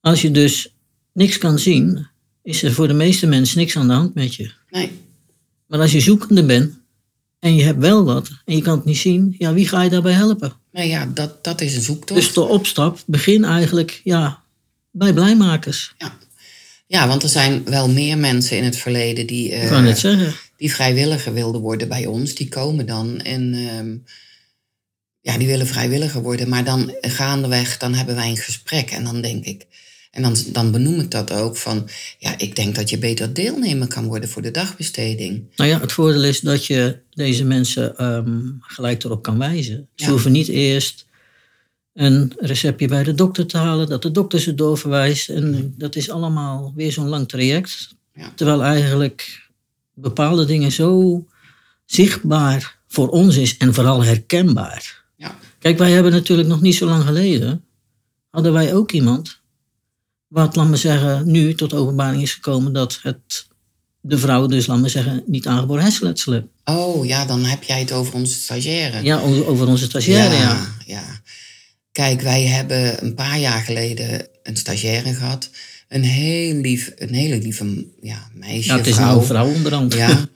Als 0.00 0.22
je 0.22 0.30
dus 0.30 0.74
niks 1.12 1.38
kan 1.38 1.58
zien, 1.58 2.06
is 2.42 2.62
er 2.62 2.72
voor 2.72 2.88
de 2.88 2.94
meeste 2.94 3.26
mensen 3.26 3.58
niks 3.58 3.76
aan 3.76 3.86
de 3.86 3.92
hand 3.92 4.14
met 4.14 4.34
je. 4.34 4.50
Nee, 4.70 4.90
Maar 5.66 5.80
als 5.80 5.92
je 5.92 6.00
zoekende 6.00 6.44
bent 6.44 6.78
en 7.38 7.54
je 7.54 7.62
hebt 7.62 7.78
wel 7.78 8.04
wat 8.04 8.30
en 8.44 8.56
je 8.56 8.62
kan 8.62 8.76
het 8.76 8.84
niet 8.84 8.96
zien, 8.98 9.34
ja, 9.38 9.52
wie 9.52 9.68
ga 9.68 9.82
je 9.82 9.90
daarbij 9.90 10.12
helpen? 10.12 10.52
Maar 10.72 10.86
ja, 10.86 11.06
dat, 11.06 11.44
dat 11.44 11.60
is 11.60 11.76
een 11.76 11.82
zoektocht. 11.82 12.20
Dus 12.20 12.32
de 12.32 12.40
opstap 12.40 12.98
begin 13.06 13.44
eigenlijk 13.44 14.00
ja, 14.04 14.42
bij 14.90 15.12
blijmakers. 15.12 15.94
Ja. 15.98 16.18
ja, 16.86 17.08
want 17.08 17.22
er 17.22 17.28
zijn 17.28 17.64
wel 17.64 17.88
meer 17.88 18.18
mensen 18.18 18.56
in 18.56 18.64
het 18.64 18.76
verleden 18.76 19.26
die, 19.26 19.52
eh, 19.52 19.62
Ik 19.62 19.68
kan 19.68 19.84
het 19.84 19.98
zeggen. 19.98 20.34
die 20.56 20.72
vrijwilliger 20.72 21.32
wilden 21.32 21.60
worden 21.60 21.88
bij 21.88 22.06
ons. 22.06 22.34
Die 22.34 22.48
komen 22.48 22.86
dan 22.86 23.20
en 23.20 23.54
ehm, 23.54 23.96
ja, 25.20 25.38
die 25.38 25.46
willen 25.46 25.66
vrijwilliger 25.66 26.22
worden. 26.22 26.48
Maar 26.48 26.64
dan 26.64 26.94
gaandeweg, 27.00 27.76
dan 27.76 27.94
hebben 27.94 28.14
wij 28.14 28.28
een 28.28 28.36
gesprek. 28.36 28.90
En 28.90 29.04
dan 29.04 29.20
denk 29.20 29.44
ik, 29.44 29.66
en 30.10 30.22
dan, 30.22 30.36
dan 30.52 30.70
benoem 30.70 31.00
ik 31.00 31.10
dat 31.10 31.32
ook 31.32 31.56
van, 31.56 31.88
ja, 32.18 32.38
ik 32.38 32.56
denk 32.56 32.74
dat 32.74 32.90
je 32.90 32.98
beter 32.98 33.34
deelnemer 33.34 33.88
kan 33.88 34.04
worden 34.06 34.28
voor 34.28 34.42
de 34.42 34.50
dagbesteding. 34.50 35.44
Nou 35.56 35.70
ja, 35.70 35.80
het 35.80 35.92
voordeel 35.92 36.24
is 36.24 36.40
dat 36.40 36.66
je 36.66 36.98
deze 37.10 37.44
mensen 37.44 37.96
ehm, 37.96 38.40
gelijk 38.60 39.04
erop 39.04 39.22
kan 39.22 39.38
wijzen. 39.38 39.88
Ze 39.94 40.04
Ja. 40.04 40.10
hoeven 40.10 40.32
niet 40.32 40.48
eerst 40.48 41.06
een 41.94 42.32
receptje 42.36 42.88
bij 42.88 43.02
de 43.02 43.14
dokter 43.14 43.46
te 43.46 43.56
halen, 43.56 43.88
dat 43.88 44.02
de 44.02 44.10
dokter 44.10 44.40
ze 44.40 44.54
doorverwijst. 44.54 45.28
En 45.28 45.74
dat 45.78 45.96
is 45.96 46.10
allemaal 46.10 46.72
weer 46.76 46.92
zo'n 46.92 47.08
lang 47.08 47.28
traject. 47.28 47.94
Ja. 48.14 48.32
Terwijl 48.36 48.62
eigenlijk 48.64 49.48
bepaalde 49.94 50.44
dingen 50.44 50.72
zo 50.72 51.24
zichtbaar 51.84 52.78
voor 52.88 53.08
ons 53.08 53.36
is 53.36 53.56
en 53.56 53.74
vooral 53.74 54.04
herkenbaar. 54.04 55.04
Ja, 55.16 55.38
Kijk, 55.58 55.78
wij 55.78 55.90
hebben 55.90 56.12
natuurlijk 56.12 56.48
nog 56.48 56.60
niet 56.60 56.74
zo 56.74 56.86
lang 56.86 57.04
geleden, 57.04 57.64
hadden 58.30 58.52
wij 58.52 58.74
ook 58.74 58.92
iemand, 58.92 59.39
wat, 60.30 60.56
laat 60.56 60.68
me 60.68 60.76
zeggen, 60.76 61.30
nu 61.30 61.54
tot 61.54 61.74
openbaring 61.74 62.22
is 62.22 62.32
gekomen 62.32 62.72
dat 62.72 62.98
het 63.02 63.46
de 64.00 64.18
vrouw 64.18 64.46
dus, 64.46 64.66
laat 64.66 64.80
maar 64.80 64.90
zeggen, 64.90 65.22
niet 65.26 65.46
aangeboren 65.46 65.82
hersenletsel 65.82 66.32
heeft. 66.32 66.46
Oh 66.64 67.06
ja, 67.06 67.24
dan 67.24 67.44
heb 67.44 67.62
jij 67.62 67.80
het 67.80 67.92
over 67.92 68.14
onze 68.14 68.34
stagiaire. 68.34 69.02
Ja, 69.02 69.20
over 69.20 69.66
onze 69.66 69.84
stagiaire, 69.84 70.34
ja. 70.34 70.40
ja, 70.40 70.74
ja. 70.86 71.20
Kijk, 71.92 72.20
wij 72.20 72.42
hebben 72.42 73.04
een 73.04 73.14
paar 73.14 73.38
jaar 73.38 73.60
geleden 73.60 74.28
een 74.42 74.56
stagiaire 74.56 75.14
gehad. 75.14 75.50
Een, 75.88 76.02
heel 76.04 76.54
lief, 76.54 76.92
een 76.96 77.14
hele 77.14 77.38
lieve 77.38 77.86
ja, 78.02 78.28
meisje, 78.34 78.68
Ja, 78.68 78.76
het 78.76 78.86
is 78.86 78.94
vrouw. 78.94 79.18
een 79.18 79.24
vrouw 79.24 79.52
onderhand. 79.52 79.94
Ja. 79.94 80.28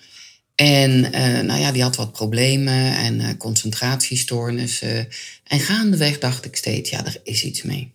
En 0.55 1.13
eh, 1.13 1.41
nou 1.41 1.61
ja, 1.61 1.73
die 1.73 1.83
had 1.83 1.97
wat 1.97 2.13
problemen 2.13 2.97
en 2.97 3.21
eh, 3.21 3.29
concentratiestoornissen. 3.39 5.09
En 5.45 5.61
gaandeweg 5.61 6.19
dacht 6.19 6.45
ik 6.45 6.57
steeds, 6.57 6.91
ja, 6.91 7.05
er 7.07 7.21
is 7.23 7.45
iets 7.45 7.63
mee. 7.63 7.93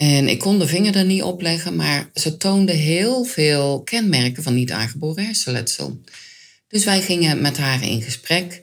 En 0.00 0.28
ik 0.28 0.38
kon 0.38 0.58
de 0.58 0.66
vinger 0.66 0.96
er 0.96 1.04
niet 1.04 1.22
op 1.22 1.40
leggen, 1.42 1.76
maar 1.76 2.10
ze 2.14 2.36
toonde 2.36 2.72
heel 2.72 3.24
veel 3.24 3.82
kenmerken 3.82 4.42
van 4.42 4.54
niet 4.54 4.72
aangeboren 4.72 5.24
hersenletsel. 5.24 6.00
Dus 6.68 6.84
wij 6.84 7.00
gingen 7.00 7.40
met 7.40 7.58
haar 7.58 7.82
in 7.82 8.02
gesprek. 8.02 8.62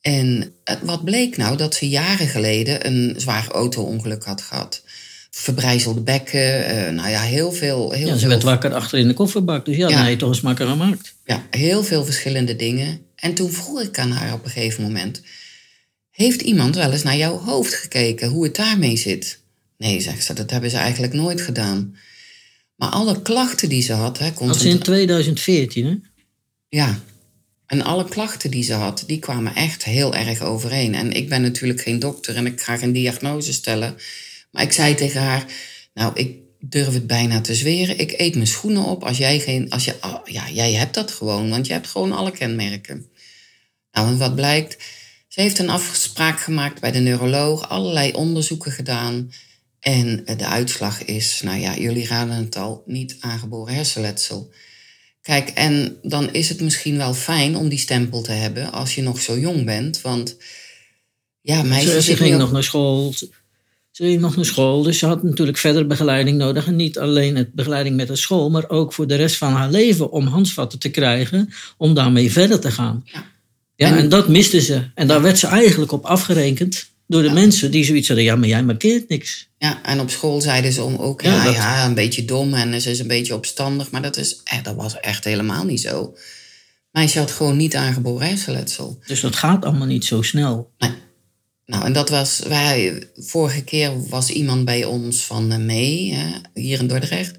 En 0.00 0.52
eh, 0.64 0.76
wat 0.82 1.04
bleek 1.04 1.36
nou? 1.36 1.56
Dat 1.56 1.74
ze 1.74 1.88
jaren 1.88 2.28
geleden 2.28 2.86
een 2.86 3.14
zwaar 3.16 3.48
auto-ongeluk 3.48 4.24
had 4.24 4.40
gehad. 4.42 4.82
Verbrijzelde 5.30 6.00
bekken, 6.00 6.64
eh, 6.66 6.92
nou 6.92 7.08
ja, 7.10 7.20
heel 7.22 7.52
veel... 7.52 7.90
Heel 7.92 8.08
Ja, 8.08 8.16
ze 8.16 8.28
werd 8.28 8.42
wakker 8.42 8.74
achter 8.74 8.98
in 8.98 9.08
de 9.08 9.14
kofferbak. 9.14 9.64
Dus 9.64 9.76
ja, 9.76 9.88
Ja. 9.88 9.94
dan 9.94 10.02
heb 10.02 10.12
je 10.12 10.18
toch 10.18 10.28
eens 10.28 10.40
makker 10.40 10.66
gemaakt. 10.66 11.14
ja, 11.24 11.46
heel 11.50 11.84
veel 11.84 12.04
verschillende 12.04 12.56
dingen. 12.56 13.00
En 13.16 13.34
toen 13.34 13.50
vroeg 13.50 13.80
ik 13.82 13.98
aan 13.98 14.10
haar 14.10 14.32
op 14.32 14.44
een 14.44 14.50
gegeven 14.50 14.82
moment: 14.82 15.22
Heeft 16.10 16.40
iemand 16.40 16.74
wel 16.74 16.92
eens 16.92 17.02
naar 17.02 17.16
jouw 17.16 17.38
hoofd 17.38 17.74
gekeken, 17.74 18.28
hoe 18.28 18.44
het 18.44 18.56
daarmee 18.56 18.96
zit? 18.96 19.39
Nee, 19.80 20.00
zegt 20.00 20.24
ze, 20.24 20.32
dat 20.32 20.50
hebben 20.50 20.70
ze 20.70 20.76
eigenlijk 20.76 21.12
nooit 21.12 21.40
gedaan. 21.40 21.96
Maar 22.76 22.88
alle 22.88 23.22
klachten 23.22 23.68
die 23.68 23.82
ze 23.82 23.92
had, 23.92 24.18
hè, 24.18 24.24
Dat 24.24 24.34
is 24.34 24.40
in 24.40 24.46
concentra- 24.48 24.84
2014, 24.84 25.84
hè? 25.86 25.94
ja, 26.68 27.00
en 27.66 27.82
alle 27.82 28.08
klachten 28.08 28.50
die 28.50 28.62
ze 28.62 28.72
had, 28.72 29.04
die 29.06 29.18
kwamen 29.18 29.54
echt 29.54 29.84
heel 29.84 30.14
erg 30.14 30.40
overeen. 30.40 30.94
En 30.94 31.12
ik 31.12 31.28
ben 31.28 31.42
natuurlijk 31.42 31.80
geen 31.80 31.98
dokter 31.98 32.36
en 32.36 32.46
ik 32.46 32.60
ga 32.60 32.76
geen 32.76 32.92
diagnose 32.92 33.52
stellen. 33.52 33.96
Maar 34.50 34.62
ik 34.62 34.72
zei 34.72 34.94
tegen 34.94 35.20
haar, 35.22 35.44
nou, 35.94 36.12
ik 36.14 36.36
durf 36.60 36.92
het 36.94 37.06
bijna 37.06 37.40
te 37.40 37.54
zweren. 37.54 37.98
Ik 37.98 38.14
eet 38.16 38.34
mijn 38.34 38.46
schoenen 38.46 38.84
op 38.84 39.04
als 39.04 39.18
jij 39.18 39.40
geen... 39.40 39.70
Als 39.70 39.84
je, 39.84 39.94
oh, 40.00 40.18
ja, 40.24 40.50
jij 40.50 40.72
hebt 40.72 40.94
dat 40.94 41.10
gewoon, 41.10 41.50
want 41.50 41.66
je 41.66 41.72
hebt 41.72 41.86
gewoon 41.88 42.12
alle 42.12 42.30
kenmerken. 42.30 43.06
Nou, 43.92 44.08
en 44.08 44.18
wat 44.18 44.34
blijkt? 44.34 44.76
Ze 45.28 45.40
heeft 45.40 45.58
een 45.58 45.70
afspraak 45.70 46.40
gemaakt 46.40 46.80
bij 46.80 46.92
de 46.92 46.98
neuroloog, 46.98 47.68
allerlei 47.68 48.12
onderzoeken 48.12 48.72
gedaan. 48.72 49.30
En 49.80 50.26
eh, 50.26 50.38
de 50.38 50.46
uitslag 50.46 51.04
is, 51.04 51.40
nou 51.44 51.60
ja, 51.60 51.76
jullie 51.76 52.06
raden 52.06 52.34
het 52.34 52.56
al, 52.56 52.82
niet 52.86 53.16
aangeboren 53.20 53.74
hersenletsel. 53.74 54.50
Kijk, 55.22 55.48
en 55.48 55.98
dan 56.02 56.32
is 56.32 56.48
het 56.48 56.60
misschien 56.60 56.96
wel 56.96 57.14
fijn 57.14 57.56
om 57.56 57.68
die 57.68 57.78
stempel 57.78 58.22
te 58.22 58.32
hebben 58.32 58.72
als 58.72 58.94
je 58.94 59.02
nog 59.02 59.20
zo 59.20 59.38
jong 59.38 59.64
bent. 59.64 60.00
Want 60.00 60.36
ja, 61.40 61.62
meisjes 61.62 62.04
Ze, 62.04 62.16
ging 62.16 62.36
nog 62.36 62.52
naar 62.52 62.64
school. 62.64 63.12
Ze 63.12 63.28
ze 63.90 64.04
ging 64.04 64.20
nog 64.20 64.36
naar 64.36 64.44
school, 64.44 64.82
dus 64.82 64.98
ze 64.98 65.06
had 65.06 65.22
natuurlijk 65.22 65.58
verder 65.58 65.86
begeleiding 65.86 66.38
nodig. 66.38 66.66
En 66.66 66.76
niet 66.76 66.98
alleen 66.98 67.36
het 67.36 67.52
begeleiding 67.52 67.96
met 67.96 68.08
de 68.08 68.16
school, 68.16 68.50
maar 68.50 68.68
ook 68.68 68.92
voor 68.92 69.06
de 69.06 69.14
rest 69.14 69.36
van 69.36 69.52
haar 69.52 69.70
leven 69.70 70.10
om 70.10 70.26
handvatten 70.26 70.78
te 70.78 70.88
krijgen 70.88 71.52
om 71.76 71.94
daarmee 71.94 72.32
verder 72.32 72.60
te 72.60 72.70
gaan. 72.70 73.02
Ja. 73.04 73.24
Ja, 73.76 73.86
En- 73.86 73.98
en, 73.98 74.08
dat 74.08 74.28
miste 74.28 74.60
ze. 74.60 74.90
En 74.94 75.06
daar 75.06 75.22
werd 75.22 75.38
ze 75.38 75.46
eigenlijk 75.46 75.92
op 75.92 76.04
afgerekend 76.04 76.89
door 77.10 77.22
de 77.22 77.30
mensen 77.30 77.70
die 77.70 77.84
zoiets 77.84 78.06
hadden. 78.08 78.24
Ja, 78.26 78.36
maar 78.36 78.48
jij 78.48 78.62
markeert 78.64 79.08
niks. 79.08 79.48
Ja, 79.58 79.82
en 79.82 80.00
op 80.00 80.10
school 80.10 80.40
zeiden 80.40 80.72
ze 80.72 80.82
om 80.82 80.96
ook, 80.96 81.22
Ja, 81.22 81.34
ja, 81.34 81.44
dat- 81.44 81.54
ja, 81.54 81.84
een 81.86 81.94
beetje 81.94 82.24
dom 82.24 82.54
en 82.54 82.80
ze 82.80 82.90
is 82.90 82.98
een 82.98 83.06
beetje 83.06 83.34
opstandig. 83.34 83.90
Maar 83.90 84.02
dat, 84.02 84.16
is, 84.16 84.40
eh, 84.44 84.62
dat 84.62 84.74
was 84.74 85.00
echt 85.00 85.24
helemaal 85.24 85.64
niet 85.64 85.80
zo. 85.80 86.16
Meisje 86.92 87.18
had 87.18 87.30
gewoon 87.30 87.56
niet 87.56 87.76
aangeboren 87.76 88.26
hersenletsel. 88.28 88.98
Dus 89.06 89.20
dat 89.20 89.36
gaat 89.36 89.64
allemaal 89.64 89.86
niet 89.86 90.04
zo 90.04 90.22
snel. 90.22 90.70
Nee. 90.78 90.90
Nou, 91.66 91.84
en 91.84 91.92
dat 91.92 92.08
was, 92.08 92.40
wij, 92.48 93.08
vorige 93.16 93.62
keer 93.64 94.08
was 94.08 94.30
iemand 94.30 94.64
bij 94.64 94.84
ons 94.84 95.24
van 95.24 95.52
eh, 95.52 95.58
mee, 95.58 96.12
hè, 96.14 96.26
hier 96.54 96.78
in 96.80 96.86
Dordrecht. 96.86 97.38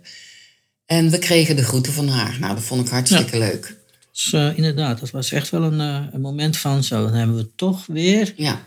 En 0.86 1.10
we 1.10 1.20
kregen 1.20 1.56
de 1.56 1.64
groeten 1.64 1.94
van 1.94 2.08
haar. 2.08 2.38
Nou, 2.40 2.56
dat 2.56 2.64
vond 2.64 2.86
ik 2.86 2.92
hartstikke 2.92 3.38
leuk. 3.38 3.76
Dus 4.12 4.34
eh, 4.34 4.58
inderdaad, 4.58 5.00
dat 5.00 5.12
was 5.12 5.32
echt 5.32 5.50
wel 5.50 5.64
een, 5.64 5.80
eh, 5.80 6.04
een 6.14 6.22
moment 6.22 6.58
van 6.58 6.84
zo. 6.84 7.04
Dan 7.04 7.14
hebben 7.14 7.36
we 7.36 7.50
toch 7.56 7.86
weer 7.86 8.34
Ja, 8.36 8.62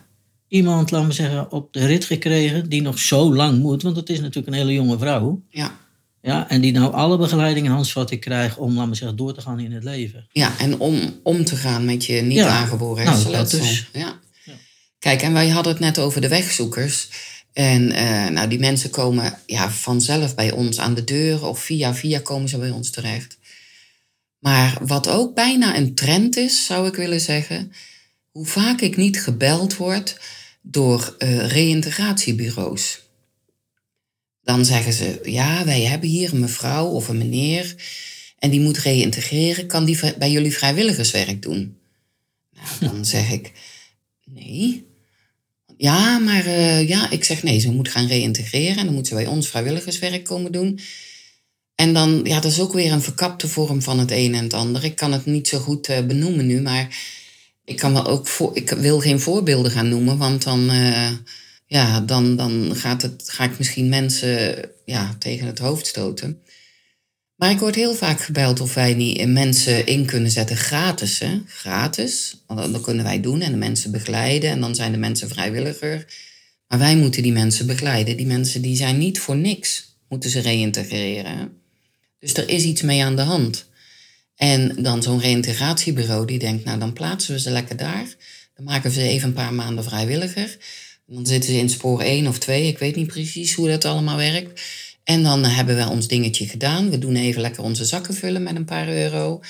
iemand, 0.48 0.90
laten 0.90 1.08
we 1.08 1.14
zeggen, 1.14 1.50
op 1.52 1.72
de 1.72 1.86
rit 1.86 2.04
gekregen 2.04 2.68
die 2.68 2.82
nog 2.82 2.98
zo 2.98 3.34
lang 3.34 3.58
moet. 3.58 3.82
Want 3.82 3.96
het 3.96 4.08
is 4.08 4.20
natuurlijk 4.20 4.46
een 4.46 4.60
hele 4.60 4.72
jonge 4.72 4.98
vrouw. 4.98 5.42
ja. 5.50 5.82
Ja, 6.22 6.48
en 6.48 6.60
die 6.60 6.72
nou 6.72 6.92
alle 6.92 7.18
begeleiding 7.18 7.66
en 7.66 7.72
handvatten 7.72 8.18
krijgt 8.18 8.56
om, 8.58 8.74
laten 8.74 8.90
we 8.90 8.96
zeggen, 8.96 9.16
door 9.16 9.34
te 9.34 9.40
gaan 9.40 9.60
in 9.60 9.72
het 9.72 9.84
leven. 9.84 10.26
Ja, 10.32 10.58
en 10.58 10.78
om 10.78 11.20
om 11.22 11.44
te 11.44 11.56
gaan 11.56 11.84
met 11.84 12.04
je 12.04 12.20
niet 12.20 12.36
Ja. 12.36 12.48
aangeboren 12.48 13.04
Nou, 13.04 13.30
dat 13.32 13.50
dus. 13.50 13.88
Ja. 13.92 14.20
Ja. 14.44 14.52
Kijk, 14.98 15.22
en 15.22 15.32
wij 15.32 15.48
hadden 15.48 15.72
het 15.72 15.80
net 15.80 15.98
over 15.98 16.20
de 16.20 16.28
wegzoekers. 16.28 17.08
En 17.52 17.90
eh, 17.92 18.28
nou, 18.28 18.48
die 18.48 18.58
mensen 18.58 18.90
komen 18.90 19.38
ja, 19.46 19.70
vanzelf 19.70 20.34
bij 20.34 20.50
ons 20.50 20.78
aan 20.78 20.94
de 20.94 21.04
deur 21.04 21.46
of 21.46 21.58
via 21.58 21.94
via 21.94 22.18
komen 22.18 22.48
ze 22.48 22.58
bij 22.58 22.70
ons 22.70 22.90
terecht. 22.90 23.38
Maar 24.38 24.78
wat 24.82 25.08
ook 25.08 25.34
bijna 25.34 25.76
een 25.76 25.94
trend 25.94 26.36
is, 26.36 26.66
zou 26.66 26.86
ik 26.86 26.94
willen 26.94 27.20
zeggen, 27.20 27.72
hoe 28.34 28.46
vaak 28.46 28.80
ik 28.80 28.96
niet 28.96 29.20
gebeld 29.20 29.76
word 29.76 30.20
door 30.62 31.14
eh 31.18 31.46
reïntegratiebureaus. 31.46 33.02
Dan 34.42 34.64
zeggen 34.64 34.92
ze, 34.92 35.20
ja, 35.22 35.64
wij 35.64 35.80
hebben 35.80 36.08
hier 36.08 36.32
een 36.32 36.40
mevrouw 36.40 36.86
of 36.86 37.08
een 37.08 37.18
meneer 37.18 37.74
en 38.38 38.50
die 38.50 38.60
moet 38.60 38.78
reïntegreren. 38.78 39.66
Kan 39.66 39.84
die 39.84 39.98
bij 40.18 40.30
jullie 40.30 40.52
vrijwilligerswerk 40.52 41.42
doen? 41.42 41.76
Nou, 42.50 42.68
dan 42.92 43.04
zeg 43.04 43.30
ik, 43.30 43.52
nee. 44.24 44.86
Ja, 45.76 46.18
maar 46.18 46.46
eh, 46.46 46.88
ja, 46.88 47.10
ik 47.10 47.24
zeg 47.24 47.42
nee, 47.42 47.58
ze 47.58 47.72
moet 47.72 47.88
gaan 47.88 48.06
reïntegreren 48.06 48.78
en 48.78 48.84
dan 48.84 48.94
moet 48.94 49.06
ze 49.06 49.14
bij 49.14 49.26
ons 49.26 49.48
vrijwilligerswerk 49.48 50.24
komen 50.24 50.52
doen. 50.52 50.80
En 51.74 51.94
dan, 51.94 52.20
ja, 52.24 52.40
dat 52.40 52.52
is 52.52 52.60
ook 52.60 52.72
weer 52.72 52.92
een 52.92 53.02
verkapte 53.02 53.48
vorm 53.48 53.82
van 53.82 53.98
het 53.98 54.10
een 54.10 54.34
en 54.34 54.42
het 54.42 54.54
ander. 54.54 54.84
Ik 54.84 54.96
kan 54.96 55.12
het 55.12 55.26
niet 55.26 55.48
zo 55.48 55.58
goed 55.58 55.88
eh, 55.88 56.06
benoemen 56.06 56.46
nu, 56.46 56.60
maar 56.60 56.88
ik, 57.64 57.76
kan 57.76 57.92
wel 57.92 58.06
ook 58.06 58.26
voor, 58.26 58.56
ik 58.56 58.70
wil 58.70 59.00
geen 59.00 59.20
voorbeelden 59.20 59.70
gaan 59.70 59.88
noemen, 59.88 60.18
want 60.18 60.42
dan, 60.42 60.70
eh, 60.70 61.10
ja, 61.66 62.00
dan, 62.00 62.36
dan 62.36 62.76
gaat 62.76 63.02
het, 63.02 63.22
ga 63.26 63.44
ik 63.44 63.58
misschien 63.58 63.88
mensen 63.88 64.64
ja, 64.84 65.16
tegen 65.18 65.46
het 65.46 65.58
hoofd 65.58 65.86
stoten. 65.86 66.42
Maar 67.34 67.50
ik 67.50 67.58
word 67.58 67.74
heel 67.74 67.94
vaak 67.94 68.20
gebeld 68.20 68.60
of 68.60 68.74
wij 68.74 68.94
niet 68.94 69.28
mensen 69.28 69.86
in 69.86 70.06
kunnen 70.06 70.30
zetten 70.30 70.56
gratis. 70.56 71.18
Hè? 71.18 71.40
Gratis. 71.46 72.36
Dat 72.46 72.80
kunnen 72.80 73.04
wij 73.04 73.20
doen 73.20 73.40
en 73.40 73.50
de 73.50 73.58
mensen 73.58 73.90
begeleiden. 73.90 74.50
En 74.50 74.60
dan 74.60 74.74
zijn 74.74 74.92
de 74.92 74.98
mensen 74.98 75.28
vrijwilliger. 75.28 76.06
Maar 76.68 76.78
wij 76.78 76.96
moeten 76.96 77.22
die 77.22 77.32
mensen 77.32 77.66
begeleiden. 77.66 78.16
Die 78.16 78.26
mensen 78.26 78.62
die 78.62 78.76
zijn 78.76 78.98
niet 78.98 79.20
voor 79.20 79.36
niks. 79.36 79.96
Moeten 80.08 80.30
ze 80.30 80.40
reïntegreren. 80.40 81.52
Dus 82.18 82.34
er 82.34 82.48
is 82.48 82.64
iets 82.64 82.82
mee 82.82 83.04
aan 83.04 83.16
de 83.16 83.22
hand. 83.22 83.68
En 84.36 84.82
dan 84.82 85.02
zo'n 85.02 85.20
reïntegratiebureau 85.20 86.26
die 86.26 86.38
denkt, 86.38 86.64
nou 86.64 86.78
dan 86.78 86.92
plaatsen 86.92 87.34
we 87.34 87.40
ze 87.40 87.50
lekker 87.50 87.76
daar. 87.76 88.14
Dan 88.54 88.64
maken 88.64 88.90
we 88.90 88.96
ze 88.96 89.08
even 89.08 89.28
een 89.28 89.34
paar 89.34 89.54
maanden 89.54 89.84
vrijwilliger. 89.84 90.56
Dan 91.06 91.26
zitten 91.26 91.50
ze 91.52 91.58
in 91.58 91.68
spoor 91.68 92.00
1 92.00 92.26
of 92.26 92.38
2. 92.38 92.66
Ik 92.66 92.78
weet 92.78 92.96
niet 92.96 93.06
precies 93.06 93.54
hoe 93.54 93.68
dat 93.68 93.84
allemaal 93.84 94.16
werkt. 94.16 94.62
En 95.04 95.22
dan 95.22 95.44
hebben 95.44 95.76
we 95.76 95.88
ons 95.88 96.08
dingetje 96.08 96.48
gedaan. 96.48 96.90
We 96.90 96.98
doen 96.98 97.16
even 97.16 97.40
lekker 97.40 97.62
onze 97.62 97.84
zakken 97.84 98.14
vullen 98.14 98.42
met 98.42 98.56
een 98.56 98.64
paar 98.64 98.88
euro. 98.88 99.40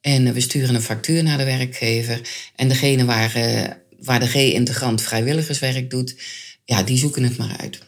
En 0.00 0.26
eh, 0.26 0.32
we 0.32 0.40
sturen 0.40 0.74
een 0.74 0.82
factuur 0.82 1.22
naar 1.22 1.38
de 1.38 1.44
werkgever. 1.44 2.20
En 2.56 2.68
degene 2.68 3.04
waar, 3.04 3.34
eh, 3.34 3.70
waar 4.00 4.20
de 4.20 4.26
G-integrant 4.26 5.02
vrijwilligerswerk 5.02 5.90
doet, 5.90 6.16
ja, 6.64 6.82
die 6.82 6.98
zoeken 6.98 7.22
het 7.22 7.36
maar 7.36 7.56
uit. 7.56 7.78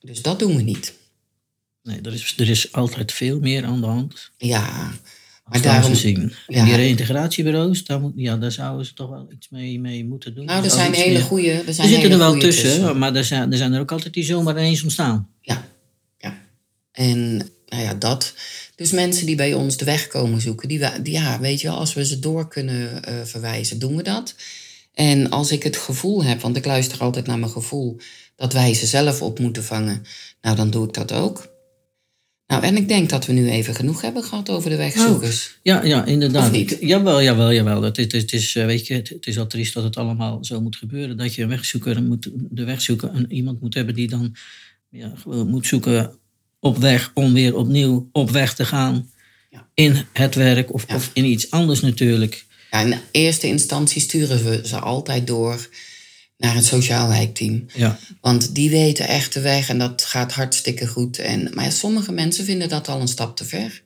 Dus 0.00 0.22
dat 0.22 0.38
doen 0.38 0.56
we 0.56 0.62
niet. 0.62 0.92
Nee, 1.82 2.00
er 2.00 2.12
is, 2.12 2.34
er 2.36 2.48
is 2.48 2.72
altijd 2.72 3.12
veel 3.12 3.40
meer 3.40 3.64
aan 3.64 3.80
de 3.80 3.86
hand. 3.86 4.30
Ja, 4.36 4.92
Maar 5.50 5.62
daarom 5.62 5.80
daarom... 5.80 5.94
zien. 6.00 6.20
En 6.20 6.32
ja. 6.46 6.64
die 6.64 6.74
reïntegratiebureaus, 6.74 7.84
daar, 7.84 8.00
moet, 8.00 8.12
ja, 8.16 8.36
daar 8.36 8.52
zouden 8.52 8.86
ze 8.86 8.92
toch 8.94 9.10
wel 9.10 9.28
iets 9.32 9.48
mee, 9.48 9.80
mee 9.80 10.04
moeten 10.04 10.34
doen. 10.34 10.44
Nou, 10.44 10.58
er 10.58 10.64
Er 10.64 10.70
zijn 10.70 10.92
hele 10.92 11.12
meer- 11.12 11.22
goede. 11.22 11.50
Er, 11.50 11.66
Er 11.66 11.74
zijn 11.74 11.88
zitten 11.88 12.10
hele 12.10 12.24
er 12.24 12.30
wel 12.30 12.40
tussen, 12.40 12.98
maar 12.98 13.14
er 13.14 13.24
zijn, 13.24 13.52
er 13.52 13.58
zijn 13.58 13.72
er 13.72 13.80
ook 13.80 13.92
altijd 13.92 14.14
die 14.14 14.24
zomaar 14.24 14.54
ineens 14.58 14.82
ontstaan. 14.82 15.28
Ja, 15.40 15.68
ja. 16.18 16.38
En 16.92 17.36
nou 17.66 17.82
ja, 17.82 17.94
dat. 17.94 18.34
Dus 18.76 18.90
mensen 18.90 19.26
die 19.26 19.36
bij 19.36 19.54
ons 19.54 19.76
de 19.76 19.84
weg 19.84 20.06
komen 20.06 20.40
zoeken, 20.40 20.68
die 20.68 20.80
ja, 21.02 21.40
weet 21.40 21.60
je 21.60 21.66
wel, 21.68 21.76
als 21.76 21.94
we 21.94 22.04
ze 22.06 22.18
door 22.18 22.48
kunnen 22.48 23.04
eh, 23.04 23.14
verwijzen, 23.24 23.78
doen 23.78 23.96
we 23.96 24.02
dat. 24.02 24.34
En 24.94 25.30
als 25.30 25.50
ik 25.52 25.62
het 25.62 25.76
gevoel 25.76 26.24
heb, 26.24 26.40
want 26.40 26.56
ik 26.56 26.64
luister 26.64 26.98
altijd 27.00 27.26
naar 27.26 27.38
mijn 27.38 27.52
gevoel, 27.52 27.96
dat 28.36 28.52
wij 28.52 28.74
ze 28.74 28.86
zelf 28.86 29.22
op 29.22 29.38
moeten 29.38 29.64
vangen, 29.64 30.02
nou 30.42 30.56
dan 30.56 30.70
doe 30.70 30.86
ik 30.86 30.94
dat 30.94 31.12
ook. 31.12 31.49
Nou, 32.50 32.62
en 32.64 32.76
ik 32.76 32.88
denk 32.88 33.10
dat 33.10 33.26
we 33.26 33.32
nu 33.32 33.48
even 33.50 33.74
genoeg 33.74 34.00
hebben 34.00 34.22
gehad 34.24 34.50
over 34.50 34.70
de 34.70 34.76
wegzoekers. 34.76 35.58
Ja, 35.62 35.84
ja, 35.84 36.04
inderdaad. 36.04 36.46
Of 36.46 36.52
niet? 36.52 36.76
Jawel, 36.80 37.22
jawel, 37.22 37.52
jawel. 37.52 37.82
Het, 37.82 37.98
is- 37.98 38.12
het, 38.12 38.32
is, 38.32 38.56
eh, 38.56 38.64
weet 38.66 38.86
je, 38.86 38.94
het, 38.94 39.08
het 39.08 39.26
is 39.26 39.38
al 39.38 39.46
triest 39.46 39.74
dat 39.74 39.84
het 39.84 39.96
allemaal 39.96 40.44
zo 40.44 40.60
moet 40.60 40.76
gebeuren. 40.76 41.16
Dat 41.16 41.34
je 41.34 41.42
een 41.42 41.48
wegzoeker 41.48 42.02
moet, 42.02 42.30
de 42.50 42.64
wegzoeker, 42.64 43.10
en 43.10 43.32
iemand 43.32 43.60
moet 43.60 43.74
hebben 43.74 43.94
die 43.94 44.08
dan 44.08 44.34
ja, 44.90 45.12
gewoon 45.22 45.48
moet 45.48 45.66
zoeken 45.66 46.12
op 46.60 46.78
weg 46.78 47.10
om 47.14 47.32
weer 47.32 47.56
opnieuw 47.56 48.08
op 48.12 48.30
weg 48.30 48.54
te 48.54 48.64
gaan. 48.64 49.10
Ja. 49.50 49.68
In 49.74 50.04
het 50.12 50.34
werk 50.34 50.72
of, 50.72 50.84
Ja. 50.88 50.94
of 50.94 51.10
in 51.12 51.24
iets 51.24 51.50
anders 51.50 51.80
natuurlijk. 51.80 52.44
Ja, 52.70 52.80
in 52.80 52.94
eerste 53.10 53.46
instantie 53.46 54.00
sturen 54.00 54.44
we 54.44 54.60
ze 54.64 54.78
altijd 54.78 55.26
door 55.26 55.68
naar 56.40 56.56
een 56.56 56.62
sociaal 56.62 57.08
wijkteam. 57.08 57.66
Ja. 57.74 57.98
Want 58.20 58.54
die 58.54 58.70
weten 58.70 59.08
echt 59.08 59.32
de 59.32 59.40
weg 59.40 59.68
en 59.68 59.78
dat 59.78 60.02
gaat 60.04 60.32
hartstikke 60.32 60.86
goed. 60.86 61.18
En, 61.18 61.50
maar 61.54 61.72
sommige 61.72 62.12
mensen 62.12 62.44
vinden 62.44 62.68
dat 62.68 62.88
al 62.88 63.00
een 63.00 63.08
stap 63.08 63.36
te 63.36 63.44
ver. 63.44 63.82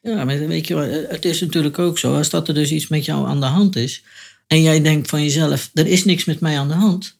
Ja, 0.00 0.24
maar 0.24 0.46
weet 0.46 0.66
je 0.66 0.74
wat, 0.74 0.88
het 1.08 1.24
is 1.24 1.40
natuurlijk 1.40 1.78
ook 1.78 1.98
zo. 1.98 2.16
Als 2.16 2.30
dat 2.30 2.48
er 2.48 2.54
dus 2.54 2.70
iets 2.70 2.88
met 2.88 3.04
jou 3.04 3.26
aan 3.26 3.40
de 3.40 3.46
hand 3.46 3.76
is. 3.76 4.02
En 4.46 4.62
jij 4.62 4.82
denkt 4.82 5.08
van 5.08 5.22
jezelf, 5.22 5.70
er 5.74 5.86
is 5.86 6.04
niks 6.04 6.24
met 6.24 6.40
mij 6.40 6.58
aan 6.58 6.68
de 6.68 6.74
hand. 6.74 7.18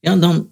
Ja, 0.00 0.16
dan 0.16 0.48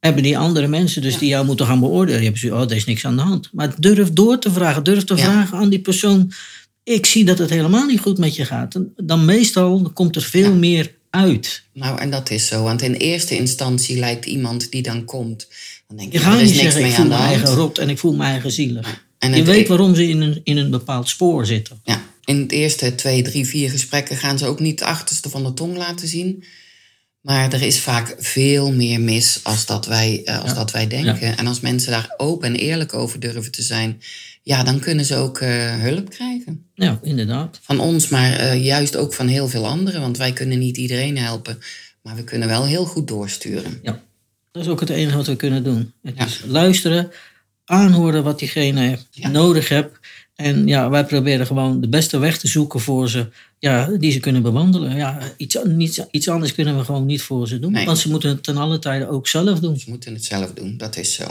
hebben 0.00 0.22
die 0.22 0.38
andere 0.38 0.66
mensen 0.66 1.02
dus 1.02 1.18
die 1.18 1.28
jou 1.28 1.46
moeten 1.46 1.66
gaan 1.66 1.80
beoordelen. 1.80 2.22
Je 2.22 2.28
hebt 2.30 2.52
oh, 2.52 2.60
er 2.60 2.76
is 2.76 2.84
niks 2.84 3.04
aan 3.06 3.16
de 3.16 3.22
hand. 3.22 3.48
Maar 3.52 3.74
durf 3.80 4.10
door 4.12 4.38
te 4.38 4.50
vragen. 4.52 4.84
Durf 4.84 5.04
te 5.04 5.16
Ja. 5.16 5.22
vragen 5.22 5.58
aan 5.58 5.68
die 5.68 5.80
persoon. 5.80 6.32
Ik 6.82 7.06
zie 7.06 7.24
dat 7.24 7.38
het 7.38 7.50
helemaal 7.50 7.86
niet 7.86 8.00
goed 8.00 8.18
met 8.18 8.36
je 8.36 8.44
gaat. 8.44 8.80
Dan 8.96 9.24
meestal 9.24 9.90
komt 9.94 10.16
er 10.16 10.22
veel 10.22 10.50
Ja. 10.50 10.54
meer 10.54 10.93
uit. 11.14 11.62
Nou, 11.72 12.00
en 12.00 12.10
dat 12.10 12.30
is 12.30 12.46
zo. 12.46 12.62
Want 12.62 12.82
in 12.82 12.94
eerste 12.94 13.36
instantie 13.36 13.98
lijkt 13.98 14.24
iemand 14.24 14.70
die 14.70 14.82
dan 14.82 15.04
komt... 15.04 15.48
Dan 15.88 15.96
denk 15.96 16.12
je, 16.12 16.18
Je 16.18 16.24
er 16.24 16.30
gaat 16.30 16.40
is 16.40 16.50
niet 16.50 16.62
niks 16.62 16.72
zeggen, 16.72 16.90
ik 16.90 16.96
voel 16.96 17.06
me 17.06 17.14
eigen 17.14 17.54
rot 17.54 17.78
en 17.78 17.88
ik 17.88 17.98
voel 17.98 18.14
me 18.14 18.24
eigen 18.24 18.50
zielig. 18.50 19.04
En 19.18 19.34
Je 19.34 19.42
weet 19.42 19.68
waarom 19.68 19.94
ze 19.94 20.08
in 20.08 20.20
een, 20.20 20.40
in 20.44 20.56
een 20.56 20.70
bepaald 20.70 21.08
spoor 21.08 21.46
zitten. 21.46 21.80
Ja, 21.84 22.02
in 22.24 22.40
het 22.40 22.52
eerste 22.52 22.94
twee, 22.94 23.22
drie, 23.22 23.46
vier 23.46 23.70
gesprekken 23.70 24.16
gaan 24.16 24.38
ze 24.38 24.46
ook 24.46 24.60
niet 24.60 24.80
het 24.80 24.88
achterste 24.88 25.30
van 25.30 25.44
de 25.44 25.54
tong 25.54 25.76
laten 25.76 26.08
zien. 26.08 26.44
Maar 27.20 27.52
er 27.52 27.62
is 27.62 27.78
vaak 27.80 28.14
veel 28.18 28.72
meer 28.72 29.00
mis 29.00 29.40
als 29.42 29.66
dat 29.66 29.86
wij, 29.86 30.22
eh, 30.24 30.40
als 30.40 30.50
Ja. 30.50 30.54
dat 30.56 30.70
wij 30.70 30.86
denken. 30.86 31.36
En 31.36 31.46
als 31.46 31.60
mensen 31.60 31.90
daar 31.90 32.14
open 32.16 32.48
en 32.48 32.56
eerlijk 32.56 32.94
over 32.94 33.20
durven 33.20 33.50
te 33.50 33.62
zijn, 33.62 34.00
ja, 34.46 34.62
dan 34.64 34.78
kunnen 34.80 35.04
ze 35.04 35.16
ook 35.16 35.38
eh, 35.38 35.80
hulp 35.80 36.10
krijgen. 36.10 36.66
Ja, 36.74 36.98
inderdaad. 37.02 37.58
Van 37.62 37.80
ons, 37.80 38.08
maar 38.08 38.32
eh, 38.32 38.64
juist 38.64 38.96
ook 38.96 39.14
van 39.14 39.26
heel 39.26 39.48
veel 39.48 39.66
anderen. 39.66 40.00
Want 40.00 40.16
wij 40.16 40.32
kunnen 40.32 40.58
niet 40.58 40.76
iedereen 40.76 41.18
helpen. 41.18 41.58
Maar 42.02 42.16
we 42.16 42.24
kunnen 42.24 42.48
wel 42.48 42.64
heel 42.66 42.84
goed 42.84 43.08
doorsturen. 43.08 43.78
Ja, 43.82 44.02
dat 44.52 44.62
is 44.62 44.68
ook 44.68 44.80
het 44.80 44.90
enige 44.90 45.16
wat 45.16 45.26
we 45.26 45.36
kunnen 45.36 45.64
doen. 45.64 45.92
Het 46.02 46.14
Ja. 46.16 46.24
is 46.24 46.42
luisteren, 46.46 47.10
aanhoren 47.64 48.22
wat 48.24 48.38
diegene 48.38 48.98
Ja. 49.10 49.28
nodig 49.28 49.68
heeft. 49.68 49.88
En 50.34 50.66
ja, 50.66 50.90
wij 50.90 51.04
proberen 51.04 51.46
gewoon 51.46 51.80
de 51.80 51.88
beste 51.88 52.18
weg 52.18 52.38
te 52.38 52.48
zoeken 52.48 52.80
voor 52.80 53.08
ze, 53.08 53.26
ja, 53.58 53.86
die 53.86 54.12
ze 54.12 54.20
kunnen 54.20 54.42
bewandelen. 54.42 54.96
Ja, 54.96 55.18
iets, 55.36 55.56
niets, 55.64 56.00
iets 56.10 56.28
anders 56.28 56.54
kunnen 56.54 56.76
we 56.78 56.84
gewoon 56.84 57.06
niet 57.06 57.22
voor 57.22 57.48
ze 57.48 57.58
doen. 57.58 57.72
Nee. 57.72 57.86
Want 57.86 57.98
ze 57.98 58.10
moeten 58.10 58.28
het 58.28 58.42
ten 58.42 58.56
alle 58.56 58.78
tijde 58.78 59.08
ook 59.08 59.28
zelf 59.28 59.60
doen. 59.60 59.78
Ze 59.78 59.90
moeten 59.90 60.12
het 60.14 60.24
zelf 60.24 60.52
doen, 60.52 60.76
dat 60.76 60.96
is 60.96 61.14
zo. 61.14 61.24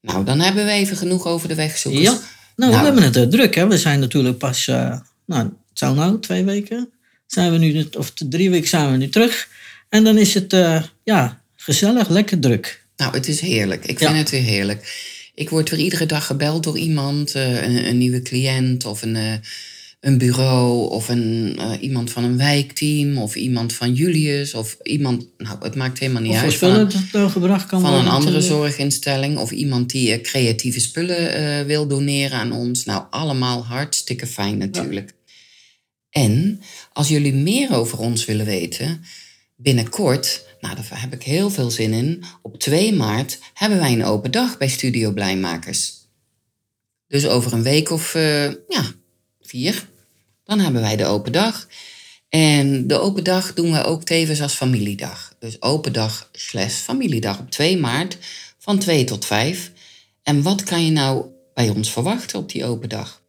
Nou, 0.00 0.24
dan 0.24 0.40
hebben 0.40 0.64
we 0.64 0.70
even 0.70 0.96
genoeg 0.96 1.26
over 1.26 1.48
de 1.48 1.54
wegzoekers. 1.54 2.02
Ja, 2.04 2.10
nou, 2.56 2.70
Nou. 2.72 2.72
we 2.72 2.84
hebben 2.84 3.02
het 3.02 3.16
eh, 3.16 3.22
druk. 3.22 3.54
Hè. 3.54 3.66
We 3.68 3.78
zijn 3.78 4.00
natuurlijk 4.00 4.38
pas, 4.38 4.68
eh, 4.68 4.98
nou, 5.26 5.42
het 5.44 5.52
zou 5.78 5.94
nou 5.94 6.20
twee 6.20 6.44
weken 6.44 6.90
zijn 7.26 7.52
we 7.52 7.58
nu, 7.58 7.86
of 7.98 8.12
drie 8.28 8.50
weken 8.50 8.68
zijn 8.68 8.90
we 8.90 8.96
nu 8.96 9.08
terug. 9.08 9.48
En 9.88 10.04
dan 10.04 10.18
is 10.18 10.34
het, 10.34 10.52
eh, 10.52 10.82
ja, 11.04 11.42
gezellig, 11.56 12.08
lekker 12.08 12.38
druk. 12.38 12.84
Nou, 12.96 13.12
het 13.14 13.28
is 13.28 13.40
heerlijk. 13.40 13.84
Ik 13.86 14.00
Ja. 14.00 14.06
vind 14.06 14.18
het 14.18 14.30
weer 14.30 14.42
heerlijk. 14.42 15.06
Ik 15.34 15.50
word 15.50 15.70
weer 15.70 15.80
iedere 15.80 16.06
dag 16.06 16.26
gebeld 16.26 16.62
door 16.62 16.78
iemand, 16.78 17.34
een, 17.34 17.86
een 17.88 17.98
nieuwe 17.98 18.22
cliënt 18.22 18.84
of 18.84 19.02
een, 19.02 19.40
een 20.00 20.18
bureau 20.18 20.90
of 20.90 21.08
een, 21.08 21.54
eh, 21.58 21.82
iemand 21.82 22.10
van 22.10 22.24
een 22.24 22.36
wijkteam 22.36 23.18
of 23.18 23.34
iemand 23.34 23.72
van 23.72 23.94
Julius 23.94 24.54
of 24.54 24.76
iemand, 24.82 25.26
nou, 25.38 25.56
het 25.60 25.74
maakt 25.74 25.98
helemaal 25.98 26.22
niet 26.22 26.32
Of 26.32 26.38
uit. 26.38 26.54
Van, 26.54 26.74
dat 26.74 26.94
er 27.12 27.30
gebracht 27.30 27.66
kan 27.66 27.80
van 27.80 27.94
een 27.94 28.08
andere 28.08 28.40
zorginstelling 28.40 29.38
of 29.38 29.50
iemand 29.50 29.90
die 29.90 30.12
eh, 30.12 30.22
creatieve 30.22 30.80
spullen 30.80 31.32
eh, 31.32 31.66
wil 31.66 31.86
doneren 31.86 32.38
aan 32.38 32.52
ons. 32.52 32.84
Nou, 32.84 33.04
allemaal 33.10 33.66
hartstikke 33.66 34.26
fijn 34.26 34.58
natuurlijk. 34.58 35.12
En 36.10 36.60
als 36.92 37.08
jullie 37.08 37.34
meer 37.34 37.74
over 37.74 37.98
ons 37.98 38.24
willen 38.24 38.46
weten, 38.46 39.04
binnenkort, 39.56 40.46
nou 40.60 40.74
daar 40.74 41.00
heb 41.00 41.12
ik 41.12 41.22
heel 41.22 41.50
veel 41.50 41.70
zin 41.70 41.92
in, 41.92 42.24
op 42.42 42.58
2 42.58 42.92
maart 42.92 43.38
hebben 43.54 43.78
wij 43.78 43.92
een 43.92 44.04
open 44.04 44.30
dag 44.30 44.58
bij 44.58 44.68
Studio 44.68 45.12
Blijmakers. 45.12 45.92
Dus 47.06 47.26
over 47.26 47.52
een 47.52 47.62
week 47.62 47.90
of 47.90 48.12
ja, 48.68 48.84
vier, 49.48 49.88
dan 50.44 50.58
hebben 50.58 50.80
wij 50.80 50.96
de 50.96 51.04
open 51.04 51.32
dag. 51.32 51.68
En 52.28 52.86
de 52.86 52.98
open 53.00 53.24
dag 53.24 53.54
doen 53.54 53.72
we 53.72 53.84
ook 53.84 54.04
tevens 54.04 54.40
als 54.40 54.54
familiedag. 54.54 55.34
Dus 55.38 55.62
open 55.62 55.92
dag 55.92 56.28
slash 56.32 56.74
familiedag 56.74 57.38
op 57.38 57.50
2 57.50 57.76
maart 57.78 58.18
van 58.58 58.78
2 58.78 59.04
tot 59.04 59.24
5. 59.24 59.70
En 60.22 60.42
wat 60.42 60.62
kan 60.62 60.84
je 60.84 60.90
nou 60.90 61.26
bij 61.54 61.68
ons 61.68 61.92
verwachten 61.92 62.38
op 62.38 62.50
die 62.50 62.64
open 62.64 62.88
dag? 62.88 63.22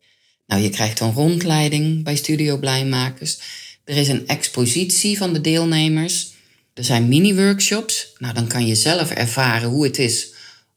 Nou, 0.48 0.62
je 0.62 0.70
krijgt 0.70 1.00
een 1.00 1.14
rondleiding 1.14 2.04
bij 2.04 2.16
Studio 2.16 2.58
Blijmakers. 2.58 3.40
Er 3.84 3.98
is 3.98 4.08
een 4.08 4.28
expositie 4.28 5.18
van 5.18 5.34
de 5.34 5.42
deelnemers. 5.42 6.34
Er 6.74 6.84
zijn 6.84 7.08
mini-workshops. 7.08 8.14
Nou, 8.18 8.34
dan 8.34 8.48
kan 8.48 8.68
je 8.68 8.76
zelf 8.76 9.12
ervaren 9.12 9.70
hoe 9.70 9.84
het 9.84 9.98
is 9.98 10.28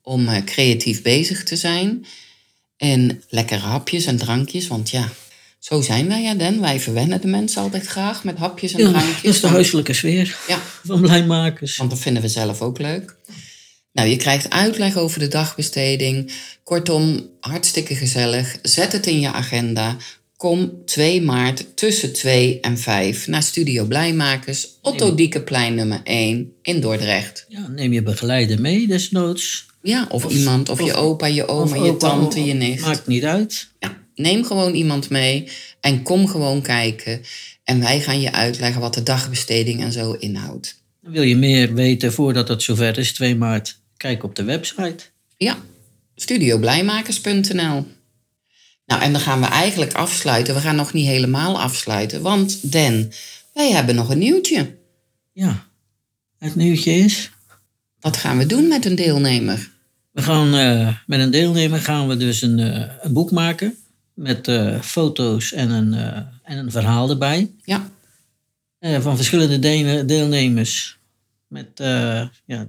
om 0.03 0.29
eh, 0.29 0.45
creatief 0.45 1.03
bezig 1.03 1.45
te 1.45 1.57
zijn. 1.57 2.07
En 2.77 3.23
lekkere 3.29 3.61
hapjes 3.61 4.07
en 4.07 4.17
drankjes, 4.17 4.67
want 4.67 4.91
ja, 4.91 5.13
zo 5.63 5.81
zijn 5.81 6.09
wij, 6.09 6.23
ja, 6.23 6.35
Den. 6.35 6.61
Wij 6.61 6.81
verwennen 6.81 7.21
de 7.21 7.27
mensen 7.27 7.63
altijd 7.63 7.87
graag 7.87 8.25
met 8.25 8.39
hapjes 8.39 8.73
en 8.73 8.79
Ja, 8.79 8.89
drankjes. 8.91 9.23
dat 9.23 9.35
is 9.35 9.41
de 9.41 9.47
huiselijke 9.47 9.93
sfeer 9.93 10.37
Ja, 10.49 10.59
van 10.85 11.01
Blijmakers. 11.01 11.77
want 11.77 11.91
dat 11.91 11.99
vinden 11.99 12.23
we 12.23 12.29
zelf 12.29 12.61
ook 12.63 12.79
leuk. 12.79 13.17
Nou, 13.93 14.09
je 14.09 14.17
krijgt 14.17 14.51
uitleg 14.51 14.97
over 14.97 15.19
de 15.19 15.29
dagbesteding. 15.29 16.33
Kortom, 16.65 17.29
hartstikke 17.41 17.95
gezellig. 17.95 18.59
Zet 18.63 18.93
het 18.93 19.07
in 19.07 19.21
je 19.21 19.33
agenda. 19.33 19.97
Kom 20.37 20.73
2 20.85 21.23
maart 21.23 21.77
tussen 21.77 22.13
2 22.13 22.61
en 22.61 22.79
5 22.79 23.27
naar 23.27 23.43
Studio 23.43 23.85
Blijmakers, 23.85 24.69
Otto 24.81 25.15
Diekeplein 25.15 25.75
nummer 25.75 26.01
1 26.05 26.53
in 26.63 26.81
Dordrecht. 26.81 27.45
Ja, 27.49 27.69
neem 27.69 27.93
je 27.93 28.03
begeleider 28.03 28.61
mee, 28.61 28.87
desnoods. 28.87 29.67
Ja, 29.83 30.07
of, 30.11 30.25
iemand, 30.35 30.69
of, 30.69 30.83
je 30.85 30.95
opa, 30.95 31.27
je 31.27 31.47
oma, 31.49 31.77
je 31.77 31.97
tante, 31.97 32.45
je 32.45 32.55
nicht. 32.55 32.81
Maakt 32.81 33.07
niet 33.07 33.25
uit. 33.25 33.69
Ja, 33.79 34.02
neem 34.15 34.45
gewoon 34.45 34.75
iemand 34.75 35.11
mee 35.11 35.49
en 35.81 36.03
kom 36.03 36.29
gewoon 36.29 36.63
kijken. 36.63 37.23
En 37.65 37.81
wij 37.81 38.01
gaan 38.01 38.21
je 38.21 38.33
uitleggen 38.33 38.81
wat 38.81 38.95
de 38.95 39.03
dagbesteding 39.03 39.83
en 39.83 39.93
zo 39.93 40.13
inhoudt. 40.13 40.81
Wil 41.01 41.23
je 41.23 41.37
meer 41.37 41.75
weten 41.75 42.13
voordat 42.13 42.49
het 42.49 42.63
zover 42.63 42.99
is, 42.99 43.13
2 43.13 43.37
maart? 43.37 43.79
Kijk 43.97 44.23
op 44.23 44.35
de 44.35 44.45
website. 44.45 45.05
Ja, 45.37 45.57
studioblijmakers.nl. 46.15 47.87
Nou, 48.87 49.03
en 49.03 49.13
dan 49.13 49.21
gaan 49.21 49.41
we 49.41 49.47
eigenlijk 49.47 49.93
afsluiten. 49.93 50.55
We 50.55 50.61
gaan 50.61 50.77
nog 50.77 50.93
niet 50.93 51.07
helemaal 51.07 51.61
afsluiten, 51.61 52.23
want 52.23 52.73
Den, 52.73 53.13
wij 53.55 53.71
hebben 53.71 53.95
nog 53.95 54.11
een 54.11 54.19
nieuwtje. 54.19 54.75
Ja, 55.33 55.67
het 56.39 56.55
nieuwtje 56.55 56.93
is... 56.93 57.31
Wat 58.01 58.17
gaan 58.17 58.39
we 58.39 58.47
doen 58.47 58.69
met 58.69 58.85
een 58.85 58.95
deelnemer? 58.95 59.71
We 60.11 60.23
gaan 60.23 60.55
eh, 60.55 60.97
met 61.07 61.21
een 61.21 61.31
deelnemer 61.31 61.79
gaan 61.79 62.09
we 62.09 62.17
dus 62.17 62.43
een, 62.43 62.59
eh, 62.59 62.91
een 63.01 63.13
boek 63.13 63.31
maken. 63.31 63.77
Met 64.23 64.49
eh, 64.49 64.81
foto's 64.81 65.53
en 65.53 65.71
een, 65.71 65.95
eh, 65.95 66.17
en 66.43 66.59
een 66.59 66.71
verhaal 66.71 67.11
erbij. 67.11 67.51
Ja, 67.65 67.91
Eh, 68.79 69.01
van 69.01 69.17
verschillende 69.17 69.59
de- 69.59 70.05
deelnemers. 70.05 70.99
Met, 71.49 71.69
ja... 72.45 72.69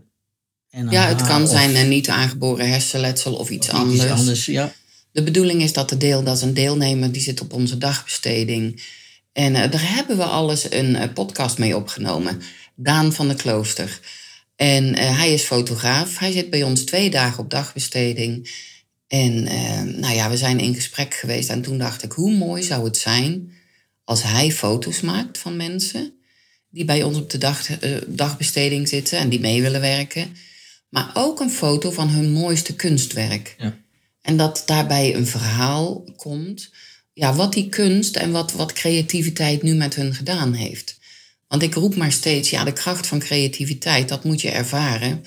NAH 0.72 0.92
ja 0.92 1.08
het 1.08 1.22
kan 1.22 1.48
zijn 1.48 1.76
een 1.76 1.90
niet 1.90 2.10
aangeboren 2.10 2.70
hersenletsel 2.70 3.34
of 3.36 3.50
iets 3.50 3.68
iets 3.68 3.76
anders. 3.76 4.10
anders. 4.10 4.46
Ja, 4.46 4.74
De 5.12 5.24
bedoeling 5.24 5.62
is 5.62 5.74
dat 5.74 5.90
de 5.90 5.98
deel, 5.98 6.24
dat 6.24 6.36
is 6.38 6.42
een 6.42 6.54
deelnemer, 6.54 7.12
die 7.12 7.22
zit 7.22 7.42
op 7.42 7.54
onze 7.54 7.78
dagbesteding. 7.78 8.84
En 9.32 9.54
daar 9.54 9.96
hebben 9.96 10.18
we 10.18 10.24
alles 10.24 10.72
een 10.72 11.14
podcast 11.14 11.58
mee 11.58 11.76
opgenomen. 11.76 12.42
Daan 12.76 13.14
van 13.14 13.28
de 13.28 13.36
Klooster. 13.36 14.00
En 14.56 14.96
hij 14.98 15.34
is 15.34 15.42
fotograaf. 15.44 16.18
Hij 16.18 16.32
zit 16.32 16.50
bij 16.50 16.64
ons 16.64 16.82
twee 16.84 17.10
dagen 17.10 17.44
op 17.44 17.50
dagbesteding. 17.50 18.50
En 19.14 19.48
eh, 19.48 19.82
nou 19.82 20.16
ja, 20.16 20.30
we 20.30 20.38
zijn 20.38 20.60
in 20.60 20.74
gesprek 20.74 21.14
geweest. 21.14 21.50
En 21.50 21.62
toen 21.62 21.78
dacht 21.78 22.04
ik, 22.04 22.12
hoe 22.12 22.34
mooi 22.34 22.64
zou 22.64 22.84
het 22.84 22.98
zijn 22.98 23.52
als 24.04 24.24
hij 24.24 24.52
foto's 24.52 25.02
maakt 25.02 25.38
van 25.38 25.56
mensen 25.56 26.14
die 26.70 26.86
bij 26.86 27.04
ons 27.04 27.18
op 27.18 27.30
de 27.30 27.38
dag, 27.38 27.70
eh, 27.70 27.98
dagbesteding 28.08 28.88
zitten 28.88 29.18
en 29.18 29.30
die 29.30 29.40
mee 29.40 29.62
willen 29.62 29.82
werken. 29.82 30.36
Maar 30.90 31.12
ook 31.14 31.40
een 31.40 31.52
foto 31.52 31.92
van 31.92 32.10
hun 32.10 32.32
mooiste 32.32 32.76
kunstwerk. 32.76 33.56
Ja. 33.58 33.78
En 34.22 34.38
dat 34.38 34.64
daarbij 34.66 35.16
een 35.16 35.28
verhaal 35.28 36.04
komt. 36.16 36.72
Ja, 37.14 37.34
wat 37.36 37.54
die 37.54 37.70
kunst 37.70 38.16
en 38.16 38.32
wat, 38.32 38.52
wat 38.52 38.74
creativiteit 38.74 39.62
nu 39.62 39.74
met 39.74 39.96
hun 39.96 40.14
gedaan 40.14 40.54
heeft. 40.54 40.98
Want 41.48 41.62
ik 41.62 41.74
roep 41.74 41.96
maar 41.96 42.12
steeds, 42.12 42.50
ja, 42.50 42.64
de 42.64 42.74
kracht 42.74 43.08
van 43.08 43.20
creativiteit, 43.20 44.10
dat 44.10 44.24
moet 44.24 44.42
je 44.42 44.50
ervaren. 44.50 45.24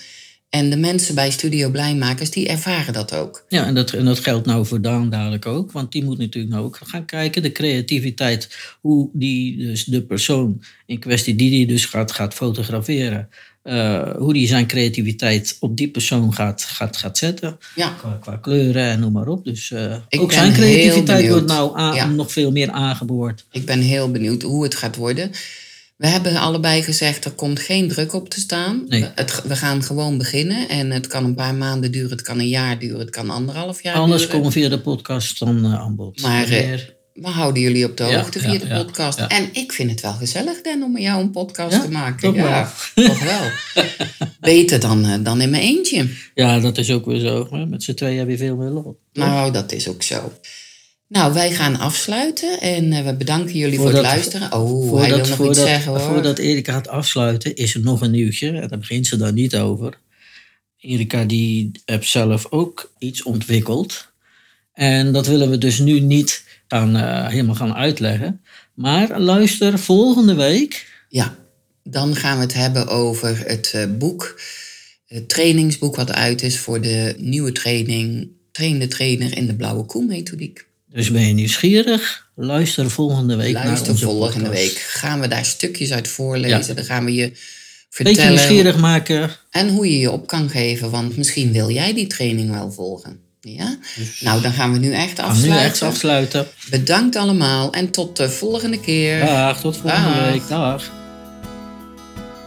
En 0.50 0.70
de 0.70 0.76
mensen 0.76 1.14
bij 1.14 1.30
Studio 1.30 1.70
Blijmakers, 1.70 2.30
die 2.30 2.48
ervaren 2.48 2.92
dat 2.92 3.14
ook. 3.14 3.44
Ja, 3.48 3.66
en 3.66 3.74
dat, 3.74 3.92
en 3.92 4.04
dat 4.04 4.18
geldt 4.18 4.46
nou 4.46 4.66
voor 4.66 4.80
Daan 4.80 5.10
dadelijk 5.10 5.46
ook. 5.46 5.72
Want 5.72 5.92
die 5.92 6.04
moet 6.04 6.18
natuurlijk 6.18 6.52
nou 6.54 6.64
ook 6.66 6.78
gaan 6.84 7.04
kijken. 7.04 7.42
De 7.42 7.52
creativiteit, 7.52 8.56
hoe 8.80 9.08
die, 9.12 9.56
dus 9.56 9.84
de 9.84 10.02
persoon 10.02 10.62
in 10.86 10.98
kwestie 10.98 11.34
die 11.36 11.50
die 11.50 11.66
dus 11.66 11.84
gaat, 11.84 12.12
gaat 12.12 12.34
fotograferen. 12.34 13.28
eh, 13.62 14.10
hoe 14.16 14.32
die 14.32 14.46
zijn 14.46 14.66
creativiteit 14.66 15.56
op 15.60 15.76
die 15.76 15.88
persoon 15.88 16.34
gaat, 16.34 16.62
gaat, 16.62 16.96
gaat 16.96 17.18
zetten. 17.18 17.58
Ja. 17.74 17.88
Qua, 17.98 18.18
qua 18.20 18.36
kleuren 18.36 18.82
en 18.90 19.00
noem 19.00 19.12
maar 19.12 19.28
op. 19.28 19.44
Dus 19.44 19.70
eh, 19.70 19.96
ook 20.18 20.32
zijn 20.32 20.52
creativiteit 20.52 21.28
wordt 21.28 21.46
nou 21.46 21.78
aan- 21.78 21.94
Ja. 21.94 22.06
nog 22.06 22.32
veel 22.32 22.50
meer 22.52 22.70
aangeboord. 22.70 23.44
Ik 23.52 23.64
ben 23.66 23.80
heel 23.80 24.10
benieuwd 24.10 24.42
hoe 24.42 24.62
het 24.62 24.74
gaat 24.74 24.96
worden. 24.96 25.30
We 25.96 26.06
hebben 26.06 26.36
allebei 26.36 26.82
gezegd, 26.82 27.24
er 27.24 27.30
komt 27.30 27.60
geen 27.60 27.88
druk 27.88 28.12
op 28.12 28.28
te 28.28 28.40
staan. 28.40 28.84
Nee. 28.88 29.06
Het, 29.14 29.42
we 29.42 29.56
gaan 29.56 29.82
gewoon 29.82 30.18
beginnen. 30.18 30.68
En 30.68 30.90
het 30.90 31.06
kan 31.06 31.24
een 31.24 31.34
paar 31.34 31.54
maanden 31.54 31.92
duren, 31.92 32.10
het 32.10 32.22
kan 32.22 32.38
een 32.38 32.48
jaar 32.48 32.78
duren, 32.78 32.98
het 32.98 33.10
kan 33.10 33.30
anderhalf 33.30 33.82
jaar 33.82 33.94
Alles 33.94 34.20
duren. 34.20 34.36
komen 34.36 34.52
via 34.52 34.68
de 34.68 34.80
podcast 34.80 35.38
dan 35.38 35.64
eh, 35.64 35.74
aan 35.80 35.96
bod. 35.96 36.22
Maar, 36.22 36.48
eh, 36.48 36.78
We 37.14 37.28
houden 37.28 37.62
jullie 37.62 37.84
op 37.84 37.96
de 37.96 38.04
Ja, 38.04 38.16
hoogte 38.20 38.38
via 38.38 38.52
ja, 38.52 38.58
de 38.58 38.84
podcast. 38.84 39.18
ja. 39.18 39.28
En 39.28 39.48
ik 39.52 39.72
vind 39.72 39.90
het 39.90 40.00
wel 40.00 40.12
gezellig, 40.12 40.60
Dan, 40.62 40.82
om 40.82 40.92
met 40.92 41.02
jou 41.02 41.20
een 41.22 41.30
podcast 41.30 41.80
te 41.82 41.90
maken. 41.90 42.20
toch 42.22 42.34
ja, 42.34 42.72
toch 42.94 43.22
wel. 43.22 43.50
Beter 44.40 44.80
dan, 44.80 45.04
eh, 45.04 45.14
dan 45.22 45.40
in 45.40 45.50
mijn 45.50 45.62
eentje. 45.62 46.08
ja, 46.34 46.60
dat 46.60 46.78
is 46.78 46.90
ook 46.90 47.06
weer 47.06 47.20
zo. 47.20 47.48
hè. 47.50 47.66
Met 47.66 47.82
z'n 47.82 47.94
tweeën 47.94 48.18
heb 48.18 48.28
je 48.28 48.36
veel 48.36 48.56
meer 48.56 48.68
lol. 48.70 49.00
Nou, 49.12 49.52
dat 49.52 49.72
is 49.72 49.88
ook 49.88 50.02
zo. 50.02 50.32
Nou, 51.08 51.32
wij 51.34 51.52
gaan 51.52 51.78
afsluiten 51.78 52.60
en 52.60 52.92
eh, 52.92 53.04
we 53.04 53.14
bedanken 53.14 53.54
jullie 53.54 53.76
voor 53.76 53.86
het 53.86 53.94
Voordat- 53.96 54.12
luisteren. 54.14 54.52
Oh, 54.52 54.98
hij 55.00 55.08
wil 55.08 55.18
nog 55.18 55.26
voordat, 55.28 55.56
iets 55.56 55.64
zeggen 55.64 55.90
hoor. 55.92 56.00
voordat 56.00 56.38
Erika 56.38 56.72
gaat 56.72 56.88
afsluiten, 56.88 57.54
is 57.56 57.74
er 57.74 57.80
nog 57.80 58.00
een 58.00 58.10
nieuwtje. 58.10 58.48
En 58.50 58.68
daar 58.68 58.78
begint 58.78 59.06
ze 59.06 59.16
dan 59.16 59.34
niet 59.34 59.56
over. 59.56 59.98
Erika 60.80 61.24
die 61.24 61.70
heeft 61.84 62.08
zelf 62.08 62.46
ook 62.50 62.92
iets 62.98 63.22
ontwikkeld. 63.22 64.12
En 64.72 65.12
dat 65.12 65.26
willen 65.26 65.50
we 65.50 65.58
dus 65.58 65.78
nu 65.78 66.00
niet 66.00 66.44
gaan, 66.68 66.96
eh, 66.96 67.26
helemaal 67.28 67.54
gaan 67.54 67.74
uitleggen. 67.74 68.40
Maar 68.74 69.20
luister 69.20 69.78
volgende 69.78 70.34
week. 70.34 70.86
Ja, 71.08 71.36
dan 71.82 72.16
gaan 72.16 72.36
we 72.36 72.42
het 72.42 72.54
hebben 72.54 72.88
over 72.88 73.42
het 73.46 73.70
eh, 73.74 73.84
boek, 73.98 74.40
het 75.06 75.28
trainingsboek 75.28 75.96
wat 75.96 76.12
uit 76.12 76.42
is 76.42 76.58
voor 76.58 76.80
de 76.80 77.14
nieuwe 77.18 77.52
training, 77.52 78.28
train 78.52 78.78
de 78.78 78.86
trainer 78.88 79.36
in 79.36 79.46
de 79.46 79.54
blauwe 79.56 79.84
koe 79.84 80.04
methodiek. 80.04 80.66
Dus 80.92 81.10
ben 81.10 81.26
je 81.26 81.32
nieuwsgierig? 81.32 82.28
Luister 82.34 82.90
volgende 82.90 83.36
week 83.36 83.54
naar 83.54 83.66
Luister 83.66 83.90
onze 83.90 84.04
volgende 84.04 84.48
podcast. 84.48 84.62
week. 84.74 84.78
Gaan 84.82 85.20
we 85.20 85.28
daar 85.28 85.44
stukjes 85.44 85.92
uit 85.92 86.08
voorlezen. 86.08 86.76
Dan 86.76 86.84
gaan 86.84 87.04
we 87.04 87.14
je 87.14 87.26
Beetje 87.28 87.40
vertellen 87.90 88.28
nieuwsgierig 88.30 88.76
maken. 88.78 89.30
en 89.50 89.68
hoe 89.68 89.90
je 89.90 89.98
je 89.98 90.10
op 90.10 90.26
kan 90.26 90.48
geven. 90.50 90.90
Want 90.90 91.16
misschien 91.16 91.52
wil 91.52 91.70
jij 91.70 91.94
die 91.94 92.06
training 92.06 92.50
wel 92.50 92.72
volgen. 92.72 93.20
Ja? 93.40 93.78
Nou, 94.20 94.42
dan 94.42 94.52
gaan 94.52 94.72
we 94.72 94.78
nu 94.78 94.92
echt 94.92 95.16
Dus 95.16 95.24
Gaan 95.24 95.34
we 95.34 95.40
nu 95.40 95.48
afsluiten. 95.48 95.70
echt 95.70 95.82
afsluiten. 95.82 96.46
Bedankt 96.70 97.16
allemaal 97.16 97.72
en 97.72 97.90
tot 97.90 98.16
de 98.16 98.30
volgende 98.30 98.80
keer. 98.80 99.20
Dag, 99.20 99.60
tot 99.60 99.76
volgende 99.76 100.12
Dag. 100.18 100.30
week. 100.32 100.48
Dag. 100.48 100.90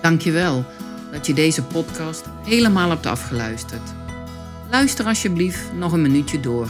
Dankjewel 0.01 0.65
dat 1.11 1.27
je 1.27 1.33
deze 1.33 1.61
podcast 1.61 2.21
helemaal 2.45 2.89
hebt 2.89 3.05
afgeluisterd. 3.05 3.81
Luister 4.71 5.05
alsjeblieft 5.05 5.59
nog 5.79 5.91
een 5.91 6.01
minuutje 6.01 6.39
door, 6.39 6.69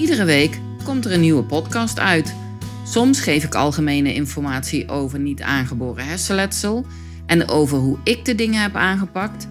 Iedere 0.00 0.24
week 0.24 0.60
komt 0.84 1.04
er 1.04 1.12
een 1.12 1.20
nieuwe 1.20 1.42
podcast 1.42 1.98
uit. 1.98 2.34
Soms 2.84 3.20
geef 3.20 3.44
ik 3.44 3.54
algemene 3.54 4.14
informatie 4.14 4.88
over 4.88 5.18
niet 5.18 5.42
aangeboren 5.42 6.04
hersenletsel 6.04 6.86
en 7.26 7.48
over 7.48 7.78
hoe 7.78 7.98
ik 8.04 8.24
de 8.24 8.34
dingen 8.34 8.62
heb 8.62 8.76
aangepakt. 8.76 9.48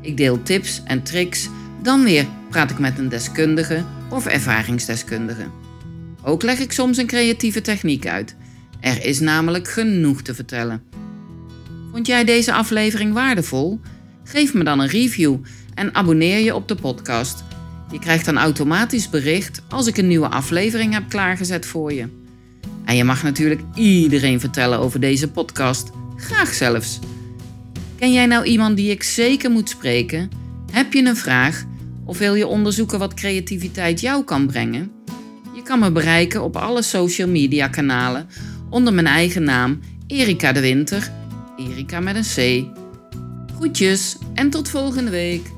Ik 0.00 0.16
deel 0.16 0.42
tips 0.42 0.82
en 0.84 1.02
tricks. 1.02 1.48
Dan 1.82 2.04
weer 2.04 2.26
praat 2.50 2.70
ik 2.70 2.78
met 2.78 2.98
een 2.98 3.08
deskundige 3.08 3.84
of 4.10 4.26
ervaringsdeskundige. 4.26 5.46
Ook 6.22 6.42
leg 6.42 6.58
ik 6.58 6.72
soms 6.72 6.96
een 6.96 7.06
creatieve 7.06 7.60
techniek 7.60 8.06
uit. 8.06 8.36
Er 8.80 9.04
is 9.04 9.20
namelijk 9.20 9.68
genoeg 9.68 10.22
te 10.22 10.34
vertellen. 10.34 10.82
Vond 11.92 12.06
jij 12.06 12.24
deze 12.24 12.52
aflevering 12.52 13.12
waardevol? 13.12 13.80
Geef 14.24 14.54
me 14.54 14.64
dan 14.64 14.80
een 14.80 14.88
review 14.88 15.36
en 15.74 15.94
abonneer 15.94 16.38
je 16.38 16.54
op 16.54 16.68
de 16.68 16.74
podcast. 16.74 17.44
Je 17.92 17.98
krijgt 17.98 18.24
dan 18.24 18.38
automatisch 18.38 19.10
bericht 19.10 19.62
als 19.68 19.86
ik 19.86 19.96
een 19.96 20.06
nieuwe 20.06 20.28
aflevering 20.28 20.92
heb 20.92 21.08
klaargezet 21.08 21.66
voor 21.66 21.92
je. 21.92 22.08
En 22.84 22.96
je 22.96 23.04
mag 23.04 23.22
natuurlijk 23.22 23.60
iedereen 23.74 24.40
vertellen 24.40 24.78
over 24.78 25.00
deze 25.00 25.30
podcast. 25.30 25.90
Graag 26.16 26.54
zelfs. 26.54 26.98
Ken 27.98 28.12
jij 28.12 28.26
nou 28.26 28.44
iemand 28.44 28.76
die 28.76 28.90
ik 28.90 29.02
zeker 29.02 29.50
moet 29.50 29.68
spreken? 29.68 30.30
Heb 30.70 30.92
je 30.92 31.04
een 31.04 31.16
vraag? 31.16 31.64
Of 32.04 32.18
wil 32.18 32.34
je 32.34 32.46
onderzoeken 32.46 32.98
wat 32.98 33.14
creativiteit 33.14 34.00
jou 34.00 34.24
kan 34.24 34.46
brengen? 34.46 34.90
Je 35.54 35.62
kan 35.62 35.78
me 35.78 35.92
bereiken 35.92 36.42
op 36.42 36.56
alle 36.56 36.82
social 36.82 37.28
media 37.28 37.68
kanalen 37.68 38.28
onder 38.70 38.94
mijn 38.94 39.06
eigen 39.06 39.42
naam 39.42 39.80
Erika 40.06 40.52
de 40.52 40.60
Winter. 40.60 41.10
Erika 41.56 42.00
met 42.00 42.16
een 42.16 42.22
C. 42.22 42.66
Groetjes 43.54 44.16
en 44.34 44.50
tot 44.50 44.68
volgende 44.68 45.10
week. 45.10 45.50